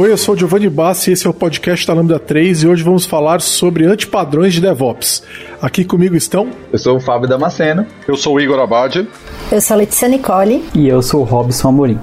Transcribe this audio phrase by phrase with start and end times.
[0.00, 2.66] Oi, eu sou o Giovanni Bassi e esse é o podcast da Lambda 3 e
[2.66, 5.22] hoje vamos falar sobre antipadrões de DevOps.
[5.60, 6.48] Aqui comigo estão...
[6.72, 7.86] Eu sou o Fábio Damasceno.
[8.08, 9.06] Eu sou o Igor Abad.
[9.52, 10.64] Eu sou a Letícia Nicole.
[10.74, 11.98] E eu sou o Robson Amorim.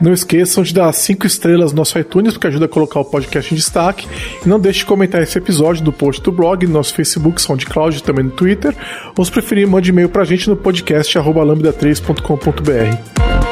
[0.00, 3.52] Não esqueçam de dar 5 estrelas no nosso iTunes, porque ajuda a colocar o podcast
[3.52, 4.08] em destaque.
[4.42, 7.98] E não deixe de comentar esse episódio do post do blog, no nosso Facebook, SoundCloud
[7.98, 8.74] e também no Twitter.
[9.14, 13.51] Ou se preferir, mande e-mail pra gente no podcast lambda3.com.br.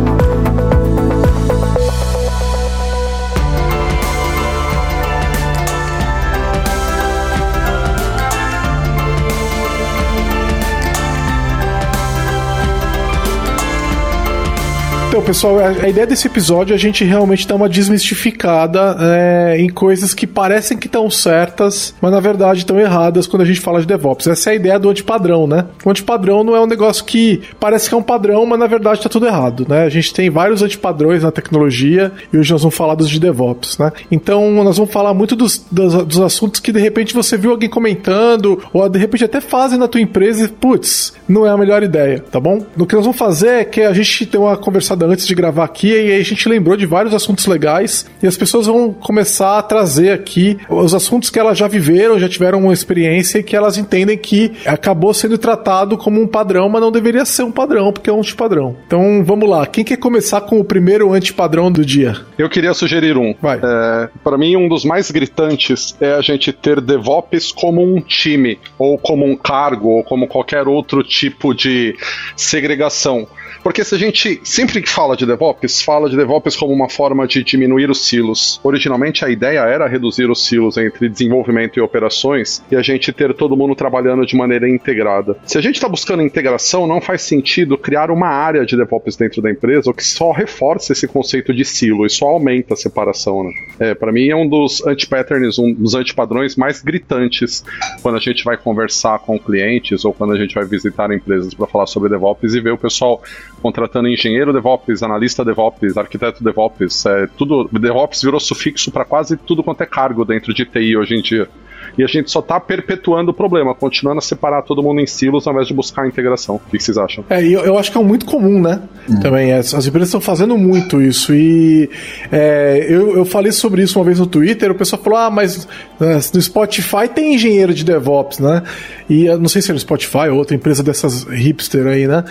[15.21, 19.69] Então, pessoal, a, ideia desse episódio é a gente realmente dar uma desmistificada é, em
[19.69, 23.79] coisas que parecem que estão certas, mas na verdade estão erradas quando a gente fala
[23.79, 24.25] de DevOps.
[24.25, 25.65] Essa é a ideia do antipadrão, né?
[25.85, 28.97] O antipadrão não é um negócio que parece que é um padrão, mas na verdade
[28.97, 29.83] está tudo errado, né?
[29.83, 33.77] A gente tem vários antipadrões na tecnologia e hoje nós vamos falar dos de DevOps,
[33.77, 33.91] né?
[34.09, 37.69] Então, nós vamos falar muito dos, dos, dos assuntos que de repente você viu alguém
[37.69, 41.83] comentando ou de repente até fazem na tua empresa e, putz, não é a melhor
[41.83, 42.65] ideia, tá bom?
[42.75, 45.65] O que nós vamos fazer é que a gente tem uma conversada antes de gravar
[45.65, 49.57] aqui e aí a gente lembrou de vários assuntos legais e as pessoas vão começar
[49.57, 53.55] a trazer aqui os assuntos que elas já viveram, já tiveram uma experiência e que
[53.55, 57.91] elas entendem que acabou sendo tratado como um padrão, mas não deveria ser um padrão,
[57.91, 58.75] porque é um antipadrão.
[58.87, 62.15] Então vamos lá, quem quer começar com o primeiro antipadrão do dia?
[62.37, 63.35] Eu queria sugerir um.
[63.41, 63.59] Vai.
[63.61, 68.59] É, Para mim, um dos mais gritantes é a gente ter DevOps como um time,
[68.77, 71.95] ou como um cargo, ou como qualquer outro tipo de
[72.35, 73.27] segregação.
[73.63, 77.43] Porque se a gente sempre fala de DevOps, fala de DevOps como uma forma de
[77.43, 78.59] diminuir os silos.
[78.63, 83.33] Originalmente a ideia era reduzir os silos entre desenvolvimento e operações e a gente ter
[83.33, 85.37] todo mundo trabalhando de maneira integrada.
[85.45, 89.41] Se a gente está buscando integração, não faz sentido criar uma área de DevOps dentro
[89.41, 93.43] da empresa, o que só reforça esse conceito de silo e só aumenta a separação.
[93.43, 93.51] Né?
[93.79, 97.63] É, Para mim é um dos anti-patterns, um dos antipadrões mais gritantes
[98.01, 101.67] quando a gente vai conversar com clientes ou quando a gente vai visitar empresas para
[101.67, 103.21] falar sobre DevOps e ver o pessoal
[103.61, 109.63] contratando engenheiro DevOps, analista DevOps, arquiteto DevOps, é, tudo DevOps virou sufixo para quase tudo
[109.63, 111.47] quanto é cargo dentro de TI hoje em dia.
[111.97, 115.47] E a gente só está perpetuando o problema, continuando a separar todo mundo em silos
[115.47, 116.55] ao invés de buscar a integração.
[116.55, 117.23] O que vocês acham?
[117.29, 118.81] É, eu, eu acho que é um muito comum, né?
[119.09, 119.19] Hum.
[119.19, 119.53] Também.
[119.53, 121.33] As, as, empresas estão fazendo muito isso.
[121.33, 121.89] E
[122.31, 125.67] é, eu, eu falei sobre isso uma vez no Twitter, o pessoal falou: ah, mas
[125.99, 128.63] né, no Spotify tem engenheiro de DevOps, né?
[129.09, 132.23] E não sei se é no Spotify ou outra empresa dessas hipster aí, né?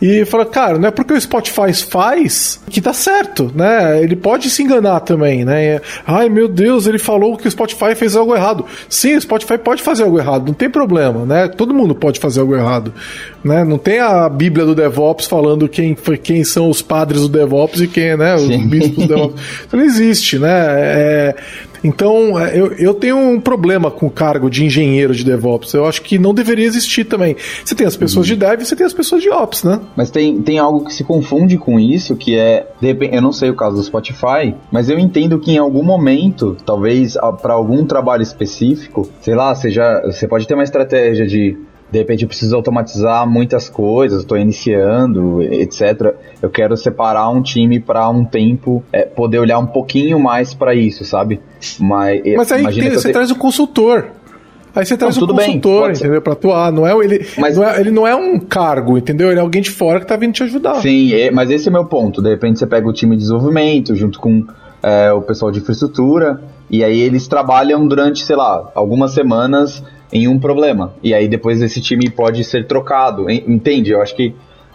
[0.00, 4.02] E fala, cara, não é porque o Spotify faz que tá certo, né?
[4.02, 5.80] Ele pode se enganar também, né?
[6.04, 8.66] Ai, meu Deus, ele falou que o Spotify fez algo errado.
[9.02, 11.48] Sim, o Spotify pode fazer algo errado, não tem problema, né?
[11.48, 12.94] Todo mundo pode fazer algo errado,
[13.42, 13.64] né?
[13.64, 17.88] Não tem a Bíblia do DevOps falando quem, quem são os padres do DevOps e
[17.88, 18.36] quem, né?
[18.36, 19.42] Os bispos do DevOps.
[19.66, 20.50] Então não existe, né?
[20.50, 21.36] É,
[21.82, 25.74] então, eu, eu tenho um problema com o cargo de engenheiro de DevOps.
[25.74, 27.36] Eu acho que não deveria existir também.
[27.64, 29.80] Você tem as pessoas de Dev e você tem as pessoas de Ops, né?
[29.96, 33.32] Mas tem, tem algo que se confunde com isso, que é, de repente, eu não
[33.32, 37.84] sei o caso do Spotify, mas eu entendo que em algum momento, talvez para algum
[37.84, 41.56] trabalho específico, sei lá, seja, você pode ter uma estratégia de
[41.92, 46.14] de repente eu preciso automatizar muitas coisas, estou iniciando, etc.
[46.40, 50.74] Eu quero separar um time para um tempo é, poder olhar um pouquinho mais para
[50.74, 51.38] isso, sabe?
[51.78, 53.12] Mas, Mas aí tem, você te...
[53.12, 54.06] traz um consultor.
[54.74, 56.22] Aí você traz não, um consultor, bem, entendeu?
[56.22, 56.72] Pra atuar.
[56.72, 59.30] Não é, ele, mas, não é, ele não é um cargo, entendeu?
[59.30, 60.76] Ele é alguém de fora que tá vindo te ajudar.
[60.76, 62.22] Sim, é, mas esse é o meu ponto.
[62.22, 64.46] De repente você pega o time de desenvolvimento junto com
[64.82, 66.40] é, o pessoal de infraestrutura,
[66.70, 70.94] e aí eles trabalham durante, sei lá, algumas semanas em um problema.
[71.02, 73.30] E aí depois esse time pode ser trocado.
[73.30, 73.92] Entende?
[73.92, 74.34] Eu acho que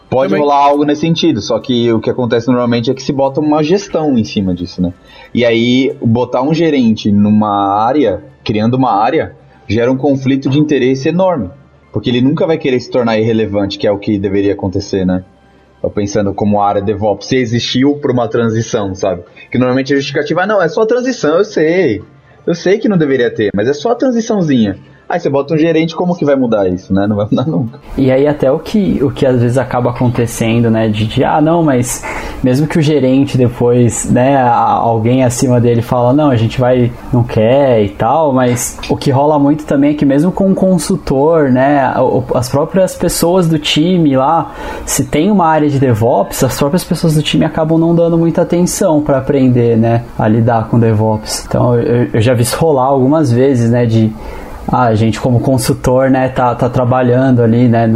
[0.10, 0.44] pode Também.
[0.44, 1.42] rolar algo nesse sentido.
[1.42, 4.82] Só que o que acontece normalmente é que se bota uma gestão em cima disso,
[4.82, 4.94] né?
[5.34, 9.36] E aí botar um gerente numa área, criando uma área,
[9.68, 11.50] gera um conflito de interesse enorme.
[11.92, 15.24] Porque ele nunca vai querer se tornar irrelevante, que é o que deveria acontecer, né?
[15.82, 19.24] Eu pensando como a área DevOps, se existiu por uma transição, sabe?
[19.52, 22.02] Que normalmente a justificativa, ah, não, é só a transição, eu sei.
[22.46, 24.78] Eu sei que não deveria ter, mas é só a transiçãozinha.
[25.10, 27.08] Aí você bota um gerente, como que vai mudar isso, né?
[27.08, 27.80] Não vai mudar nunca.
[27.98, 30.90] E aí até o que, o que às vezes acaba acontecendo, né?
[30.90, 32.04] De, de ah, não, mas
[32.44, 37.24] mesmo que o gerente depois, né, alguém acima dele fala, não, a gente vai, não
[37.24, 41.50] quer e tal, mas o que rola muito também é que mesmo com um consultor,
[41.50, 41.94] né,
[42.36, 44.54] as próprias pessoas do time lá,
[44.86, 48.42] se tem uma área de DevOps, as próprias pessoas do time acabam não dando muita
[48.42, 51.46] atenção para aprender, né, a lidar com DevOps.
[51.48, 54.14] Então eu, eu já vi isso rolar algumas vezes, né, de
[54.72, 57.90] a gente como consultor, né, tá, tá trabalhando ali, né,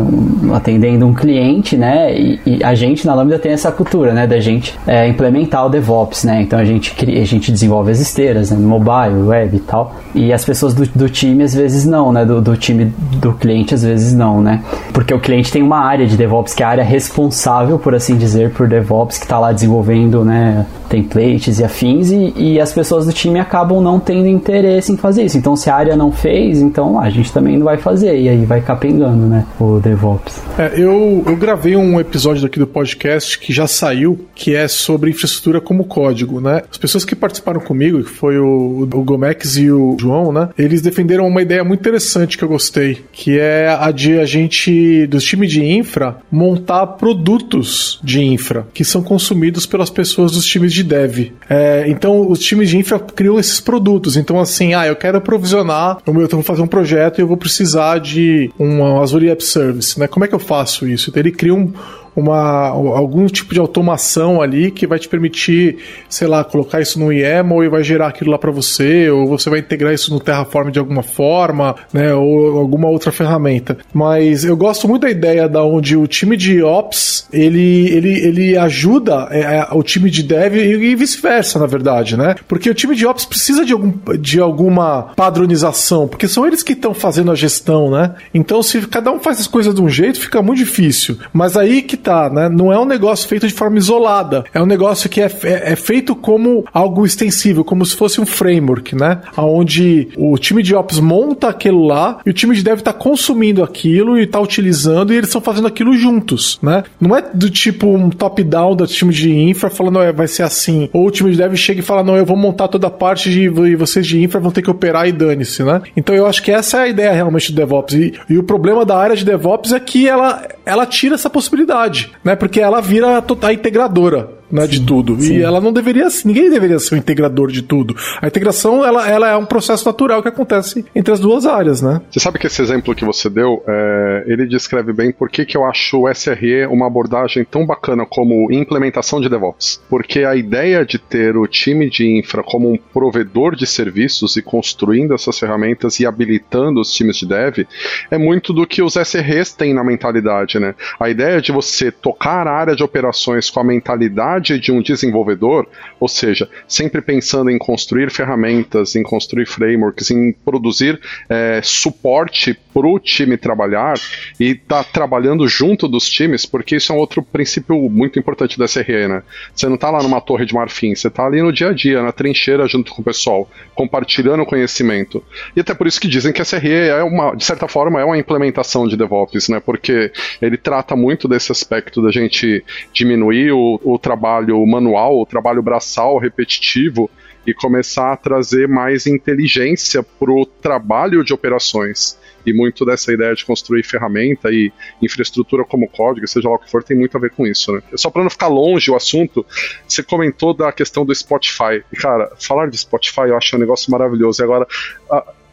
[0.54, 4.40] atendendo um cliente, né, e, e, a gente na Lambda tem essa cultura, né, da
[4.40, 8.52] gente é, implementar o DevOps, né, então a gente, cria, a gente desenvolve as esteiras,
[8.52, 12.24] né, mobile, web e tal, e as pessoas do, do time às vezes não, né,
[12.24, 14.64] do, do time do cliente às vezes não, né,
[14.94, 18.16] porque o cliente tem uma área de DevOps, que é a área responsável, por assim
[18.16, 23.06] dizer, por DevOps, que está lá desenvolvendo, né, templates e afins, e, e as pessoas
[23.06, 26.60] do time acabam não tendo interesse em fazer isso, então se a área não fez,
[26.60, 30.42] então a gente também não vai fazer, e aí vai capengando, né, o DevOps.
[30.58, 35.12] É, eu, eu gravei um episódio aqui do podcast que já saiu, que é sobre
[35.12, 36.64] infraestrutura como código, né?
[36.70, 40.50] As pessoas que participaram comigo, que foi o, o Gomex e o João, né?
[40.58, 45.08] Eles defenderam uma ideia muito interessante que eu gostei, que é a de a gente,
[45.08, 50.74] dos times de infra, montar produtos de infra, que são consumidos pelas pessoas dos times
[50.74, 51.32] de dev.
[51.50, 54.18] É, então, os times de infra criam esses produtos.
[54.18, 58.00] Então, assim, ah, eu quero provisionar, eu vou fazer um projeto e eu vou precisar
[58.00, 60.08] de um Azure App Service, né?
[60.08, 61.10] Como é que eu faço isso?
[61.10, 61.72] Então, ele cria um
[62.16, 65.78] uma, algum tipo de automação ali que vai te permitir,
[66.10, 69.50] sei lá, colocar isso no YAML e vai gerar aquilo lá para você, ou você
[69.50, 73.78] vai integrar isso no Terraform de alguma forma, né, ou alguma outra ferramenta.
[73.94, 78.58] Mas eu gosto muito da ideia da onde o time de Ops, ele, ele, ele
[78.58, 82.36] ajuda é, é o time de Dev e, vice-versa, na verdade, né?
[82.48, 86.74] Porque o time de Ops precisa de, algum, de alguma padronização, porque são eles que
[86.74, 88.16] estão fazendo a gestão, né?
[88.34, 91.18] Então, se cada um faz as coisas de um jeito, fica muito difícil.
[91.34, 92.50] Mas aí que tá, né?
[92.50, 94.44] Não é um negócio feito de forma isolada.
[94.54, 98.26] É um negócio que é, é, é feito como algo extensível, como se fosse um
[98.26, 99.22] framework, né?
[99.38, 103.64] Onde o time de Ops monta aquilo lá e o time de Dev está consumindo
[103.64, 106.84] aquilo e está utilizando e eles estão fazendo aquilo juntos, né?
[107.00, 110.90] Não é do tipo um top-down do time de infra falando, é, vai ser assim.
[110.94, 113.30] Ou o time de Dev chega e fala, não, eu vou montar toda a parte
[113.30, 115.82] de, e vocês de infra vão ter que operar e dane-se, né?
[115.96, 117.94] Então eu acho que essa é a ideia realmente do DevOps.
[117.94, 121.91] E, e o problema da área de DevOps é que ela, ela tira essa possibilidade
[122.24, 122.36] né?
[122.36, 125.20] Porque ela vira a, a integradora né, de tudo.
[125.20, 125.38] Sim.
[125.38, 127.96] E ela não deveria, ninguém deveria ser o integrador de tudo.
[128.22, 132.02] A integração, ela, ela é um processo natural que acontece entre as duas áreas, né?
[132.10, 135.56] Você sabe que esse exemplo que você deu, é, ele descreve bem por que, que
[135.56, 139.82] eu acho o SRE uma abordagem tão bacana como implementação de DevOps.
[139.90, 144.42] Porque a ideia de ter o time de infra como um provedor de serviços e
[144.42, 147.66] construindo essas ferramentas e habilitando os times de dev
[148.10, 150.76] é muito do que os SREs têm na mentalidade, né?
[151.00, 155.68] A ideia de você tocar a área de operações com a mentalidade de um desenvolvedor,
[156.02, 161.00] ou seja, sempre pensando em construir ferramentas, em construir frameworks, em produzir
[161.30, 163.94] é, suporte para o time trabalhar
[164.40, 168.58] e estar tá trabalhando junto dos times, porque isso é um outro princípio muito importante
[168.58, 169.22] da SRE, né?
[169.54, 172.02] Você não está lá numa torre de marfim, você está ali no dia a dia,
[172.02, 175.24] na trincheira junto com o pessoal, compartilhando conhecimento.
[175.56, 178.06] E até por isso que dizem que a SRE é uma, de certa forma, é
[178.06, 179.60] uma implementação de DevOps, né?
[179.60, 180.12] Porque
[180.42, 185.91] ele trata muito desse aspecto da gente diminuir o, o trabalho manual, o trabalho braçal,
[186.18, 187.10] repetitivo,
[187.46, 192.20] e começar a trazer mais inteligência para o trabalho de operações.
[192.46, 194.72] E muito dessa ideia de construir ferramenta e
[195.02, 197.82] infraestrutura como código, seja lá o que for, tem muito a ver com isso, né?
[197.96, 199.46] Só para não ficar longe o assunto,
[199.88, 201.84] você comentou da questão do Spotify.
[201.92, 204.42] E, cara, falar de Spotify eu acho um negócio maravilhoso.
[204.42, 204.68] E agora,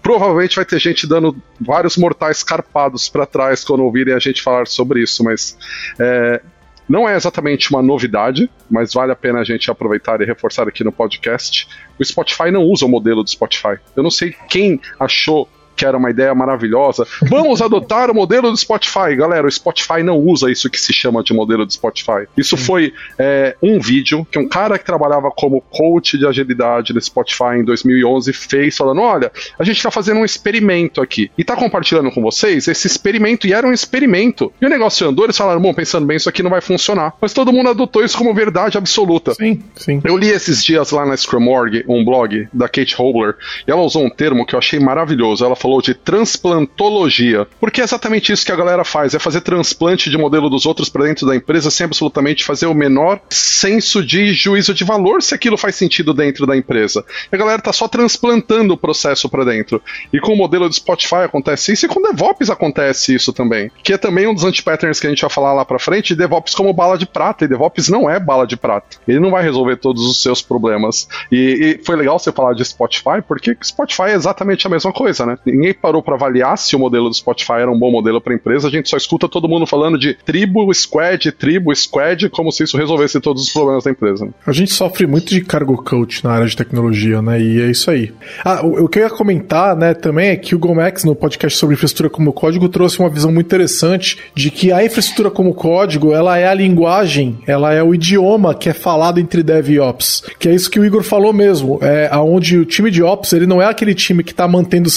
[0.02, 4.66] provavelmente vai ter gente dando vários mortais carpados para trás quando ouvirem a gente falar
[4.66, 5.58] sobre isso, mas
[5.98, 6.40] é,
[6.88, 10.82] não é exatamente uma novidade, mas vale a pena a gente aproveitar e reforçar aqui
[10.82, 11.68] no podcast.
[11.98, 13.78] O Spotify não usa o modelo do Spotify.
[13.94, 17.06] Eu não sei quem achou que era uma ideia maravilhosa.
[17.22, 19.14] Vamos adotar o modelo do Spotify.
[19.16, 22.26] Galera, o Spotify não usa isso que se chama de modelo do Spotify.
[22.36, 27.00] Isso foi é, um vídeo que um cara que trabalhava como coach de agilidade no
[27.00, 31.54] Spotify em 2011 fez, falando: olha, a gente está fazendo um experimento aqui e está
[31.54, 34.52] compartilhando com vocês esse experimento, e era um experimento.
[34.60, 37.14] E o negócio andou, eles falaram: bom, pensando bem, isso aqui não vai funcionar.
[37.20, 39.34] Mas todo mundo adotou isso como verdade absoluta.
[39.34, 40.00] Sim, sim.
[40.04, 44.04] Eu li esses dias lá na Scrum.org um blog da Kate Hobler e ela usou
[44.04, 45.44] um termo que eu achei maravilhoso.
[45.44, 49.42] Ela falou falou de transplantologia, porque é exatamente isso que a galera faz, é fazer
[49.42, 54.02] transplante de modelo dos outros para dentro da empresa sem absolutamente fazer o menor senso
[54.02, 57.04] de juízo de valor se aquilo faz sentido dentro da empresa.
[57.30, 59.82] E a galera tá só transplantando o processo para dentro.
[60.10, 63.92] E com o modelo de Spotify acontece isso e com DevOps acontece isso também, que
[63.92, 66.72] é também um dos anti-patterns que a gente vai falar lá para frente, DevOps como
[66.72, 68.96] bala de prata, e DevOps não é bala de prata.
[69.06, 71.06] Ele não vai resolver todos os seus problemas.
[71.30, 75.26] E, e foi legal você falar de Spotify, porque Spotify é exatamente a mesma coisa,
[75.26, 75.36] né?
[75.58, 78.68] Ninguém parou para avaliar se o modelo do Spotify era um bom modelo para empresa,
[78.68, 82.76] a gente só escuta todo mundo falando de tribo, squad, tribo, squad, como se isso
[82.76, 84.28] resolvesse todos os problemas da empresa.
[84.46, 87.40] A gente sofre muito de cargo coach na área de tecnologia, né?
[87.40, 88.12] E é isso aí.
[88.44, 91.58] Ah, o, o que eu ia comentar, né, também é que o Gomex, no podcast
[91.58, 96.14] sobre infraestrutura como código, trouxe uma visão muito interessante de que a infraestrutura como código,
[96.14, 100.22] ela é a linguagem, ela é o idioma que é falado entre dev e ops.
[100.38, 103.46] Que é isso que o Igor falou mesmo, é aonde o time de ops, ele
[103.46, 104.94] não é aquele time que está mantendo os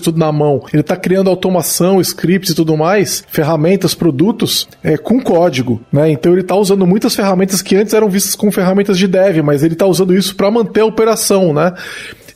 [0.00, 0.62] tudo na mão.
[0.72, 6.10] Ele está criando automação, scripts e tudo mais, ferramentas, produtos, é, com código, né?
[6.10, 9.62] Então ele está usando muitas ferramentas que antes eram vistas como ferramentas de dev, mas
[9.62, 11.72] ele está usando isso para manter a operação, né?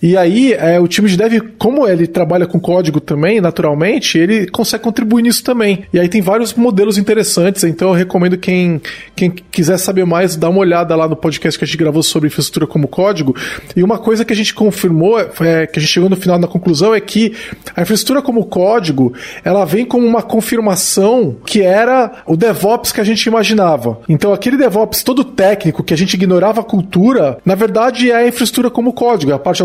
[0.02, 4.46] E aí, é, o time de dev, como ele trabalha com código também, naturalmente, ele
[4.48, 5.84] consegue contribuir nisso também.
[5.92, 8.80] E aí tem vários modelos interessantes, então eu recomendo quem,
[9.14, 12.28] quem quiser saber mais, dar uma olhada lá no podcast que a gente gravou sobre
[12.28, 13.36] infraestrutura como código.
[13.76, 16.48] E uma coisa que a gente confirmou, é, que a gente chegou no final da
[16.48, 17.34] conclusão, é que
[17.76, 19.12] a infraestrutura como código,
[19.44, 24.00] ela vem como uma confirmação que era o DevOps que a gente imaginava.
[24.08, 28.26] Então aquele DevOps todo técnico, que a gente ignorava a cultura, na verdade é a
[28.26, 29.64] infraestrutura como código, é a parte de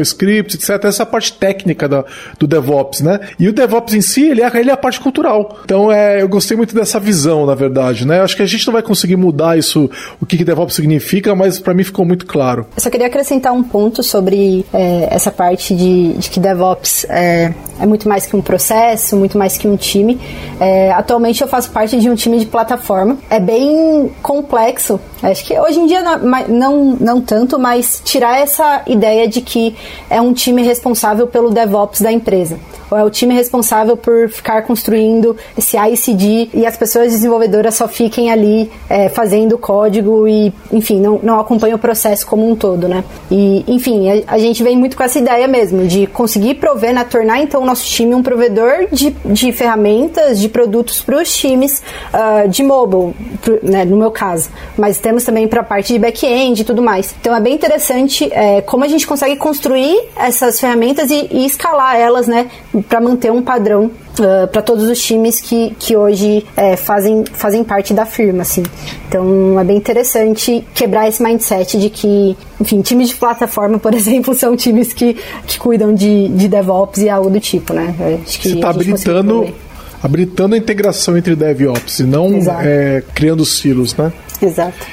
[0.00, 0.84] scripts, etc.
[0.84, 2.04] Essa é parte técnica da,
[2.38, 3.20] do DevOps, né?
[3.38, 5.58] E o DevOps em si, ele é, ele é a parte cultural.
[5.64, 8.18] Então, é, eu gostei muito dessa visão, na verdade, né?
[8.18, 9.90] Eu acho que a gente não vai conseguir mudar isso,
[10.20, 12.66] o que, que DevOps significa, mas para mim ficou muito claro.
[12.76, 17.52] Eu só queria acrescentar um ponto sobre é, essa parte de, de que DevOps é,
[17.80, 20.20] é, muito mais que um processo, muito mais que um time.
[20.60, 23.18] É, atualmente eu faço parte de um time de plataforma.
[23.30, 25.00] É bem complexo.
[25.22, 29.74] Acho que hoje em dia não, não, não tanto, mas tirar essa ideia de que
[30.08, 32.58] é um time responsável pelo DevOps da empresa
[32.90, 37.86] ou é o time responsável por ficar construindo esse ICD e as pessoas desenvolvedoras só
[37.86, 42.88] fiquem ali é, fazendo código e, enfim, não, não acompanham o processo como um todo,
[42.88, 43.04] né?
[43.30, 47.04] E, enfim, a, a gente vem muito com essa ideia mesmo de conseguir prover, né,
[47.04, 51.82] tornar então o nosso time um provedor de, de ferramentas, de produtos para os times
[52.12, 54.48] uh, de mobile, pro, né, no meu caso.
[54.76, 57.14] Mas temos também para a parte de back-end e tudo mais.
[57.20, 61.96] Então é bem interessante é, como a gente consegue construir essas ferramentas e, e escalar
[61.96, 62.50] elas, né,
[62.88, 67.64] para manter um padrão uh, para todos os times que, que hoje é, fazem, fazem
[67.64, 68.62] parte da firma, assim.
[69.08, 74.34] Então é bem interessante quebrar esse mindset de que, enfim, times de plataforma, por exemplo,
[74.34, 75.16] são times que,
[75.46, 77.94] que cuidam de, de DevOps e algo do tipo, né?
[78.24, 79.54] Acho que Você está habilitando,
[80.02, 84.12] habilitando a integração entre DevOps e não é, criando silos, né?
[84.40, 84.86] Exato.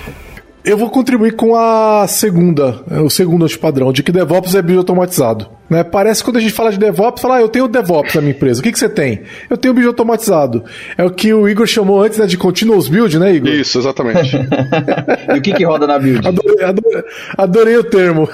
[0.65, 5.47] Eu vou contribuir com a segunda, o segundo antipadrão, de que DevOps é automatizado.
[5.69, 5.83] Né?
[5.83, 8.33] Parece que quando a gente fala de DevOps, fala, ah, eu tenho DevOps na minha
[8.33, 8.59] empresa.
[8.59, 9.21] O que, que você tem?
[9.49, 10.63] Eu tenho build automatizado.
[10.97, 13.49] É o que o Igor chamou antes né, de continuous build, né, Igor?
[13.49, 14.35] Isso, exatamente.
[15.33, 16.27] e o que, que roda na build?
[16.27, 17.03] Adorei, adorei,
[17.37, 18.29] adorei o termo.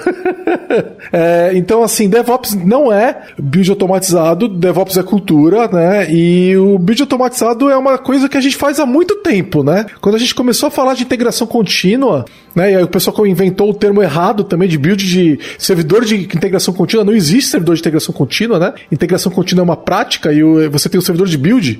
[1.10, 6.12] é, então, assim, DevOps não é build automatizado, DevOps é cultura, né?
[6.12, 9.86] E o build automatizado é uma coisa que a gente faz há muito tempo, né?
[10.00, 12.72] Quando a gente começou a falar de integração contínua, né?
[12.72, 16.74] E aí o pessoal inventou o termo errado também de build de servidor de integração
[16.74, 18.74] contínua, não existe servidor de integração contínua, né?
[18.90, 21.78] Integração contínua é uma prática e você tem o servidor de build.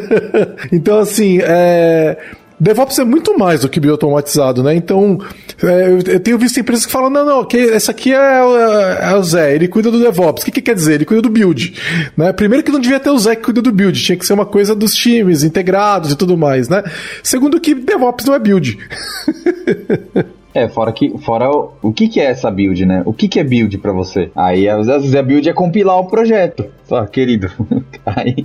[0.70, 2.18] então, assim, é,
[2.60, 4.74] DevOps é muito mais do que bioautomatizado, né?
[4.74, 5.18] Então,
[5.62, 9.14] é, eu tenho visto empresas que falam, não, não, que essa aqui é, é, é,
[9.14, 10.42] o Zé, ele cuida do DevOps.
[10.42, 10.94] O que, que quer dizer?
[10.94, 11.74] Ele cuida do build.
[12.16, 12.32] Né?
[12.32, 14.46] Primeiro que não devia ter o Zé que cuida do build, tinha que ser uma
[14.46, 16.82] coisa dos times integrados e tudo mais, né?
[17.22, 18.78] Segundo que DevOps não é build.
[20.58, 23.02] É, fora que fora o, o que, que é essa build, né?
[23.06, 24.28] O que, que é build para você?
[24.34, 26.64] Aí às vezes a build é compilar o projeto.
[26.84, 27.48] Só, querido.
[28.04, 28.44] Aí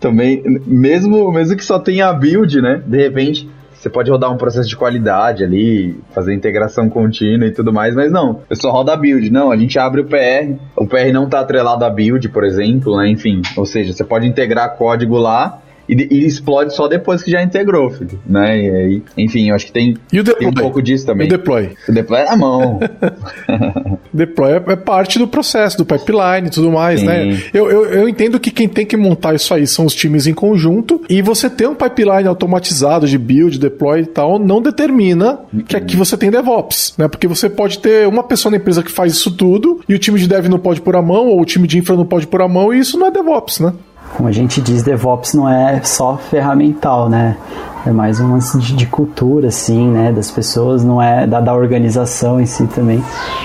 [0.00, 2.82] também, mesmo, mesmo que só tenha a build, né?
[2.84, 7.72] De repente, você pode rodar um processo de qualidade ali, fazer integração contínua e tudo
[7.72, 9.30] mais, mas não, eu só roda a build.
[9.30, 12.96] Não, a gente abre o PR, o PR não está atrelado à build, por exemplo,
[12.96, 13.08] né?
[13.08, 17.42] Enfim, ou seja, você pode integrar código lá e, e, explode só depois que já
[17.42, 18.58] integrou, filho, né?
[18.58, 21.26] E aí, enfim, eu acho que tem, tem um pouco disso também.
[21.26, 21.70] E o deploy?
[21.88, 22.80] O deploy é na mão.
[24.12, 27.22] deploy é, é, parte do processo, do pipeline e tudo mais, né?
[27.22, 27.30] Sim.
[27.30, 27.42] né?
[27.52, 30.34] Eu, eu, eu entendo que quem tem que montar isso aí são os times em
[30.34, 35.76] conjunto e você ter um pipeline automatizado de build, deploy e tal, não determina que
[35.76, 37.08] aqui você tem DevOps, né?
[37.08, 40.18] Porque você pode ter uma pessoa na empresa que faz isso tudo e o time
[40.18, 42.42] de dev não pode pôr a mão ou o time de infra não pode pôr
[42.42, 43.72] a mão e isso não é DevOps, né?
[44.16, 47.36] Como a gente diz, DevOps não é só ferramental, né?
[47.84, 50.10] É mais um lance de, de, cultura, assim, né?
[50.10, 53.04] Das pessoas, não é da, da organização em si também,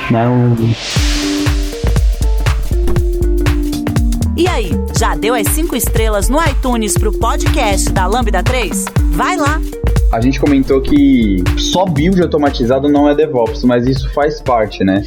[0.10, 0.28] né?
[0.28, 0.56] Um...
[4.38, 8.86] E aí, já deu as cinco estrelas no iTunes pro podcast da Lambda 3?
[9.12, 9.60] Vai lá!
[10.12, 15.04] A gente comentou que só build automatizado não é DevOps, mas isso faz parte, né?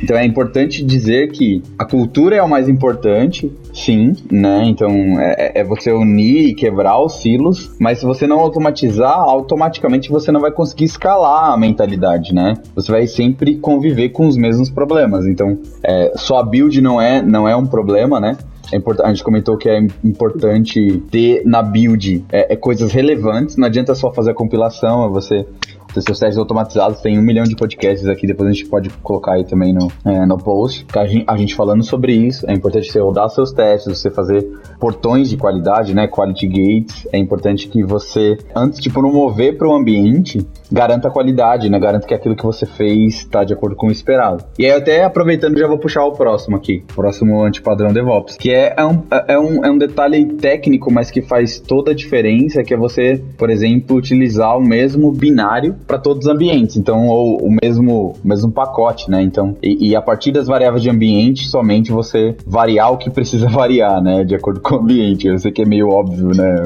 [0.00, 4.62] Então é importante dizer que a cultura é o mais importante, sim, né?
[4.66, 10.08] Então é, é, você unir e quebrar os silos, mas se você não automatizar, automaticamente
[10.08, 12.54] você não vai conseguir escalar a mentalidade, né?
[12.76, 15.26] Você vai sempre conviver com os mesmos problemas.
[15.26, 18.36] Então, é, só a build não é, não é um problema, né?
[18.72, 23.66] É a gente comentou que é importante ter na build é, é, coisas relevantes, não
[23.66, 25.46] adianta só fazer a compilação, é você
[25.92, 29.34] ter seus testes automatizados, tem um milhão de podcasts aqui, depois a gente pode colocar
[29.34, 32.90] aí também no, é, no post, a gente, a gente, falando sobre isso, é importante
[32.90, 34.42] você rodar seus testes, você fazer
[34.80, 39.72] portões de qualidade, né, quality gates, é importante que você, antes de promover para o
[39.72, 43.86] ambiente, garanta a qualidade, né, garanta que aquilo que você fez está de acordo com
[43.86, 44.44] o esperado.
[44.58, 48.74] E aí até aproveitando, já vou puxar o próximo aqui, próximo antipadrão DevOps, que é,
[48.76, 52.74] é, um, é, um, é um detalhe técnico, mas que faz toda a diferença, que
[52.74, 57.56] é você, por exemplo, utilizar o mesmo binário para todos os ambientes, então, ou o
[57.62, 59.22] mesmo, mesmo pacote, né?
[59.22, 63.46] Então, e, e, a partir das variáveis de ambiente, somente você variar o que precisa
[63.50, 64.24] variar, né?
[64.24, 65.28] De acordo com o ambiente.
[65.28, 66.62] Eu sei que é meio óbvio, né?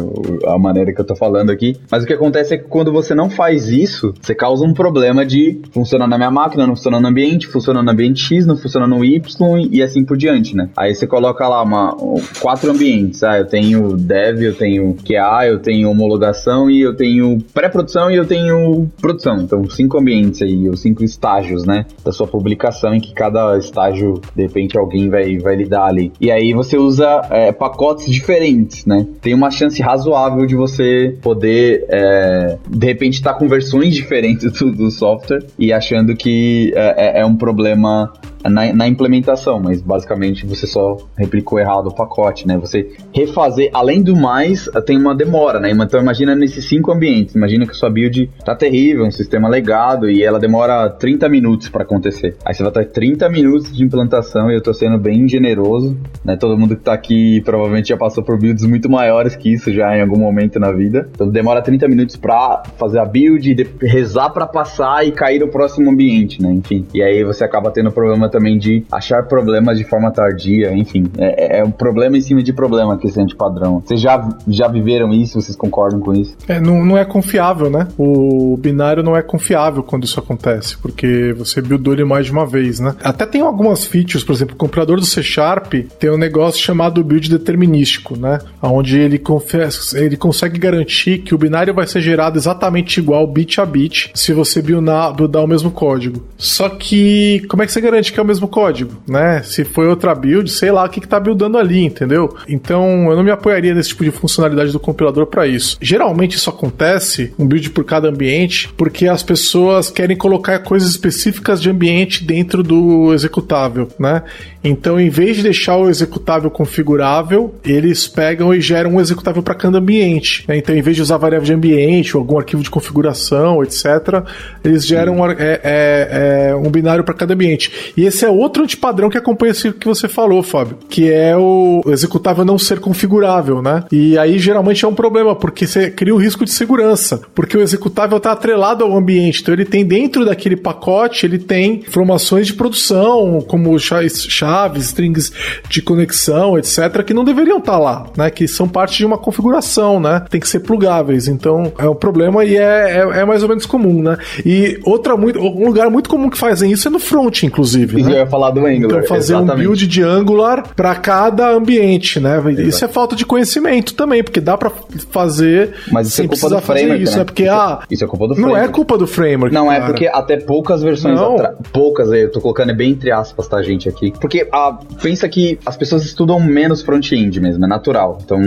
[0.47, 1.77] A maneira que eu tô falando aqui.
[1.91, 5.25] Mas o que acontece é que quando você não faz isso, você causa um problema
[5.25, 8.87] de funcionar na minha máquina, não funciona no ambiente, funciona no ambiente X, não funciona
[8.87, 10.71] no Y e assim por diante, né?
[10.77, 11.97] Aí você coloca lá uma,
[12.41, 13.23] quatro ambientes.
[13.23, 18.17] Ah, eu tenho dev, eu tenho QA, eu tenho homologação e eu tenho pré-produção e
[18.17, 19.37] eu tenho produção.
[19.41, 21.87] Então, cinco ambientes aí, ou cinco estágios, né?
[22.05, 26.13] Da sua publicação, em que cada estágio, de repente, alguém vai, vai lidar ali.
[26.21, 29.07] E aí você usa é, pacotes diferentes, né?
[29.21, 34.53] Tem uma chance razoável de você poder, é, de repente, estar tá com versões diferentes
[34.53, 38.13] do, do, software e achando que é, é, é um problema
[38.45, 42.57] na, na, implementação, mas basicamente você só replicou errado o pacote, né?
[42.59, 45.71] Você refazer, além do mais, tem uma demora, né?
[45.71, 50.23] Então imagina nesses cinco ambientes, imagina que sua build tá terrível, um sistema legado e
[50.23, 52.37] ela demora 30 minutos para acontecer.
[52.45, 56.37] Aí você vai ter 30 minutos de implantação e eu tô sendo bem generoso, né?
[56.37, 59.97] Todo mundo que tá aqui provavelmente já passou por builds muito maiores que isso já
[59.97, 61.09] em algum momento na vida.
[61.13, 65.91] Então demora 30 minutos para fazer a build, rezar para passar e cair no próximo
[65.91, 66.53] ambiente, né?
[66.53, 66.87] Enfim.
[66.95, 67.91] E aí você acaba tendo
[68.29, 71.05] também de achar problemas de forma tardia, enfim.
[71.19, 73.83] É, é um problema em cima de problema que esse antipadrão.
[73.85, 75.41] Vocês já, já viveram isso?
[75.41, 76.37] Vocês concordam com isso?
[76.47, 77.89] É, não, não é confiável, né?
[77.97, 82.47] O binário não é confiável quando isso acontece, porque você buildou ele mais de uma
[82.47, 82.95] vez, né?
[83.03, 87.03] Até tem algumas features, por exemplo, o compilador do C Sharp tem um negócio chamado
[87.03, 88.39] build determinístico, né?
[88.63, 93.61] Onde ele, confessa, ele consegue garantir que o binário vai ser gerado exatamente igual bit
[93.61, 96.23] a bit se você buildar, buildar o mesmo código.
[96.37, 99.43] Só que como é que você garante que é o mesmo código, né?
[99.43, 102.37] Se foi outra build, sei lá o que, que tá buildando ali, entendeu?
[102.49, 105.77] Então eu não me apoiaria nesse tipo de funcionalidade do compilador para isso.
[105.81, 111.61] Geralmente isso acontece, um build por cada ambiente, porque as pessoas querem colocar coisas específicas
[111.61, 114.23] de ambiente dentro do executável, né?
[114.63, 119.55] Então, em vez de deixar o executável configurável, eles pegam e geram um executável para
[119.55, 120.45] cada ambiente.
[120.49, 120.59] Né?
[120.59, 124.25] Então, em vez de usar variável de ambiente ou algum arquivo de configuração, etc.,
[124.65, 127.93] eles geram um, é, é, é, um binário para cada ambiente.
[127.97, 131.83] E esse é outro antipadrão que acompanha isso que você falou, Fábio, que é o
[131.87, 133.85] executável não ser configurável, né?
[133.93, 137.61] E aí geralmente é um problema, porque você cria o risco de segurança, porque o
[137.61, 142.55] executável está atrelado ao ambiente, então ele tem dentro daquele pacote, ele tem informações de
[142.55, 144.29] produção, como chaves,
[144.77, 145.33] strings
[145.69, 148.31] de conexão, etc, que não deveriam estar tá lá, né?
[148.31, 150.25] Que são parte de uma configuração, né?
[150.31, 153.67] Tem que ser plugáveis, então é um problema e é, é, é mais ou menos
[153.67, 154.17] comum, né?
[154.45, 158.13] E outra muito, um lugar muito comum que fazem isso é no front, inclusive, né?
[158.13, 158.99] Eu ia falar do Angular.
[158.99, 159.53] Então fazer exatamente.
[159.67, 162.39] um build de Angular para cada ambiente, né?
[162.59, 164.71] Isso é falta de conhecimento também, porque dá para
[165.11, 167.23] fazer Mas isso é culpa do framework, isso, né?
[167.23, 168.75] é porque Isso é- ah, isso é culpa do Não é framework.
[168.75, 169.55] culpa do framework.
[169.55, 169.87] Não, é cara.
[169.87, 171.57] porque até poucas versões atrás.
[171.73, 174.13] Poucas, eu tô colocando é bem entre aspas, tá, gente, aqui.
[174.21, 178.19] Porque a, pensa que as pessoas estudam menos front-end mesmo, é natural.
[178.25, 178.39] Então,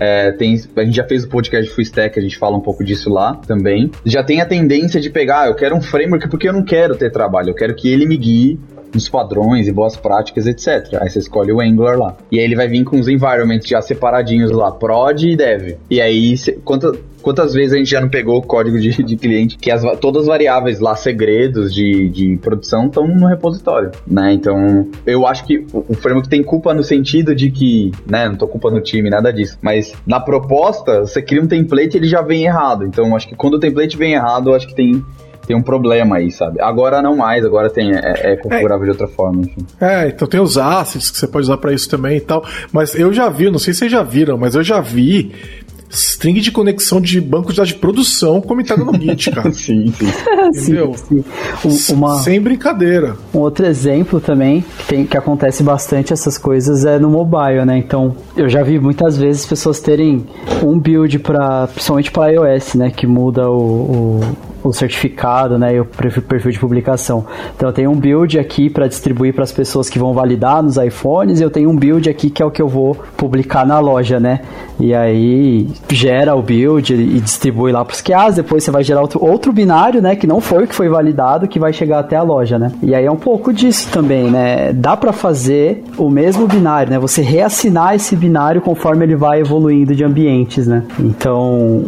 [0.00, 2.84] é, tem, a gente já fez o podcast Full Stack, a gente fala um pouco
[2.84, 3.90] disso lá também.
[4.04, 6.96] Já tem a tendência de pegar, ah, eu quero um framework porque eu não quero
[6.96, 8.58] ter trabalho, eu quero que ele me guie
[8.94, 10.98] nos padrões e boas práticas, etc.
[11.00, 12.16] Aí você escolhe o Angular lá.
[12.30, 15.76] E aí ele vai vir com os environments já separadinhos lá, prod e dev.
[15.90, 19.58] E aí, cê, quantas, vezes a gente já não pegou o código de, de cliente
[19.58, 24.32] que as, todas as variáveis lá, segredos de, de produção, estão no repositório, né?
[24.32, 28.36] Então, eu acho que o, o framework tem culpa no sentido de que, né, não
[28.36, 32.08] tô culpando o time, nada disso, mas na proposta, você cria um template e ele
[32.08, 32.84] já vem errado.
[32.84, 35.04] Então, acho que quando o template vem errado, acho que tem
[35.48, 36.60] tem um problema aí, sabe?
[36.60, 39.66] Agora não mais, agora tem é, é configurável de outra forma, enfim.
[39.80, 42.44] É, então tem os assets que você pode usar pra isso também e tal.
[42.70, 45.32] Mas eu já vi, não sei se vocês já viram, mas eu já vi
[45.90, 49.50] string de conexão de banco de dados de produção comentado no Git, cara.
[49.52, 50.06] sim, sim.
[50.54, 50.94] Entendeu?
[50.96, 51.24] sim.
[51.64, 53.16] Um- uma- Sem brincadeira.
[53.34, 57.78] Um outro exemplo também que, tem, que acontece bastante essas coisas é no mobile, né?
[57.78, 60.26] Então, eu já vi muitas vezes pessoas terem
[60.64, 64.20] um build para principalmente para iOS, né, que muda o, o,
[64.62, 67.24] o certificado, né, e o perfil, de publicação.
[67.56, 70.76] Então, eu tenho um build aqui para distribuir para as pessoas que vão validar nos
[70.76, 73.78] iPhones, e eu tenho um build aqui que é o que eu vou publicar na
[73.78, 74.40] loja, né?
[74.80, 79.00] E aí gera o build e distribui lá para os QAs, depois você vai gerar
[79.00, 82.16] outro, outro binário, né, que não foi o que foi validado, que vai chegar até
[82.16, 82.72] a loja, né?
[82.82, 84.72] E aí é um pouco disso também, né?
[84.72, 86.98] Dá para fazer o mesmo binário, né?
[86.98, 90.84] Você reassinar esse binário conforme ele vai evoluindo de ambientes, né?
[90.98, 91.82] Então,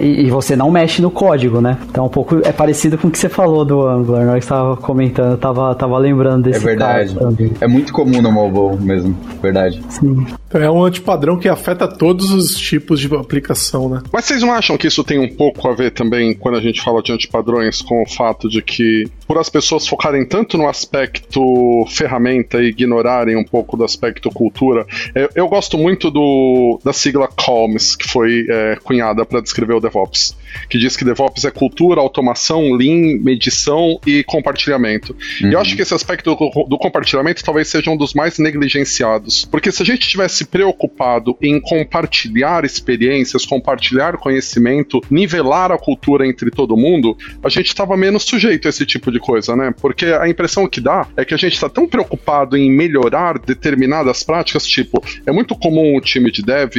[0.00, 1.76] e, e você não mexe no código, né?
[1.90, 5.74] Então, pouco é parecido com o que você falou do Angular, nós estava comentando, tava,
[5.74, 7.14] tava lembrando É desse verdade.
[7.14, 7.52] caso também.
[7.60, 9.82] É muito comum no mobile mesmo, verdade.
[9.88, 10.26] Sim.
[10.48, 14.02] Então, é um antipadrão que afeta todos os tipos de aplicação, né?
[14.12, 16.82] Mas vocês não acham que isso tem um pouco a ver também, quando a gente
[16.82, 21.40] fala de antipadrões, com o fato de que, por as pessoas focarem tanto no aspecto
[21.88, 24.84] ferramenta e ignorarem um pouco do aspecto cultura?
[25.14, 29.80] Eu, eu gosto muito do, da sigla COMS, que foi é, cunhada para descrever o
[29.80, 30.36] DevOps,
[30.68, 35.16] que diz que DevOps é cultura, automação, lean, medição e compartilhamento.
[35.40, 39.44] E eu acho que esse aspecto do, do compartilhamento talvez seja um dos mais negligenciados,
[39.44, 46.50] porque se a gente tivesse preocupado em compartilhar experiências, compartilhar conhecimento, nivelar a cultura entre
[46.50, 49.74] todo mundo, a gente estava menos sujeito a esse tipo de coisa, né?
[49.80, 54.22] Porque a impressão que dá é que a gente está tão preocupado em melhorar determinadas
[54.22, 56.70] práticas, tipo, é muito comum o time de dev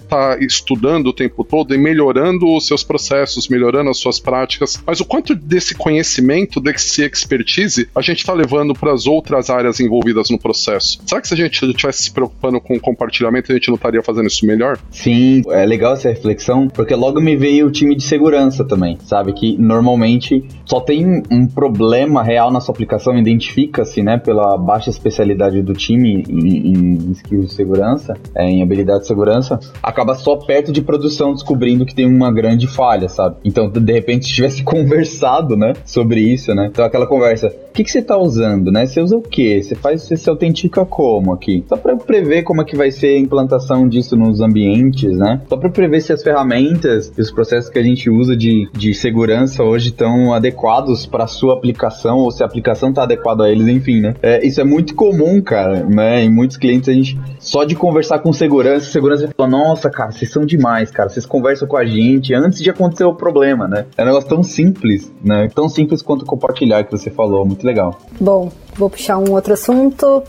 [0.00, 5.00] estar estudando o tempo todo e melhorando os seus processos, melhorando as suas práticas, mas
[5.00, 10.30] o quanto desse conhecimento, desse expertise, a gente está levando para as outras áreas envolvidas
[10.30, 11.00] no processo?
[11.06, 14.26] Será que se a gente estivesse se preocupando com compartilhamento, a gente não estaria fazendo
[14.26, 14.78] isso melhor?
[14.90, 19.32] Sim, é legal essa reflexão, porque logo me veio o time de segurança também, sabe?
[19.32, 25.62] Que normalmente só tem um problema real na sua aplicação, identifica-se, né, pela baixa especialidade
[25.62, 30.72] do time em, em skills de segurança, é, em habilidade de segurança, acaba só perto
[30.72, 33.36] de produção descobrindo que tem uma grande falha, sabe?
[33.44, 36.68] Então, de repente, se tivesse conversado, né, sobre isso, né?
[36.70, 38.84] Então, aquela conversa, o que, você tá usando, né?
[38.84, 39.62] Você usa o quê?
[39.62, 41.64] Você faz, você se autentica como aqui?
[41.66, 45.40] Só para prever como é que vai ser a implantação disso nos ambientes, né?
[45.48, 48.92] Só para prever se as ferramentas e os processos que a gente usa de, de
[48.92, 53.66] segurança hoje estão adequados para sua aplicação ou se a aplicação está adequada a eles,
[53.66, 54.14] enfim, né?
[54.22, 56.22] É, isso é muito comum, cara, né?
[56.22, 60.30] Em muitos clientes a gente só de conversar com segurança, segurança fala, nossa, cara, vocês
[60.30, 63.86] são demais, cara, vocês conversam com a gente antes de acontecer o problema, né?
[63.96, 65.48] É um negócio tão simples, né?
[65.54, 67.98] Tão simples quanto compartilhar que você falou, muito legal.
[68.20, 70.22] Bom, vou puxar um outro assunto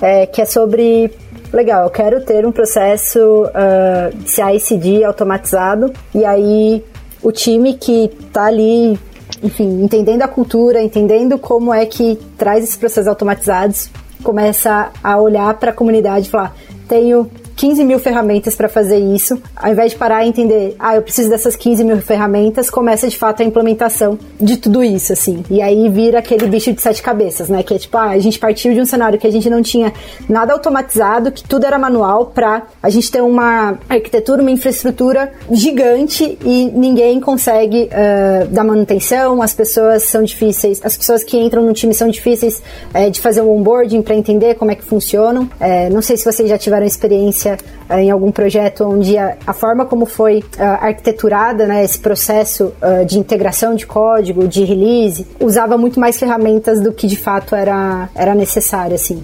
[0.00, 1.10] é, que é sobre.
[1.52, 6.82] Legal, eu quero ter um processo uh, de CI/CD automatizado e aí
[7.22, 8.98] o time que tá ali,
[9.42, 13.90] enfim, entendendo a cultura, entendendo como é que traz esses processos automatizados,
[14.22, 16.56] começa a olhar para a comunidade e falar:
[16.88, 21.02] tenho 15 mil ferramentas para fazer isso, ao invés de parar e entender, ah, eu
[21.02, 25.44] preciso dessas 15 mil ferramentas, começa de fato a implementação de tudo isso, assim.
[25.50, 27.62] E aí vira aquele bicho de sete cabeças, né?
[27.62, 29.92] Que é tipo, ah, a gente partiu de um cenário que a gente não tinha
[30.28, 36.38] nada automatizado, que tudo era manual, pra a gente ter uma arquitetura, uma infraestrutura gigante
[36.44, 41.72] e ninguém consegue uh, dar manutenção, as pessoas são difíceis, as pessoas que entram no
[41.72, 42.62] time são difíceis
[42.94, 45.42] uh, de fazer o onboarding para entender como é que funcionam.
[45.42, 47.58] Uh, não sei se vocês já tiveram experiência experiência
[47.90, 52.72] uh, em algum projeto onde a, a forma como foi uh, arquiteturada, né, esse processo
[52.80, 57.54] uh, de integração de código, de release, usava muito mais ferramentas do que de fato
[57.54, 59.22] era, era necessário, assim.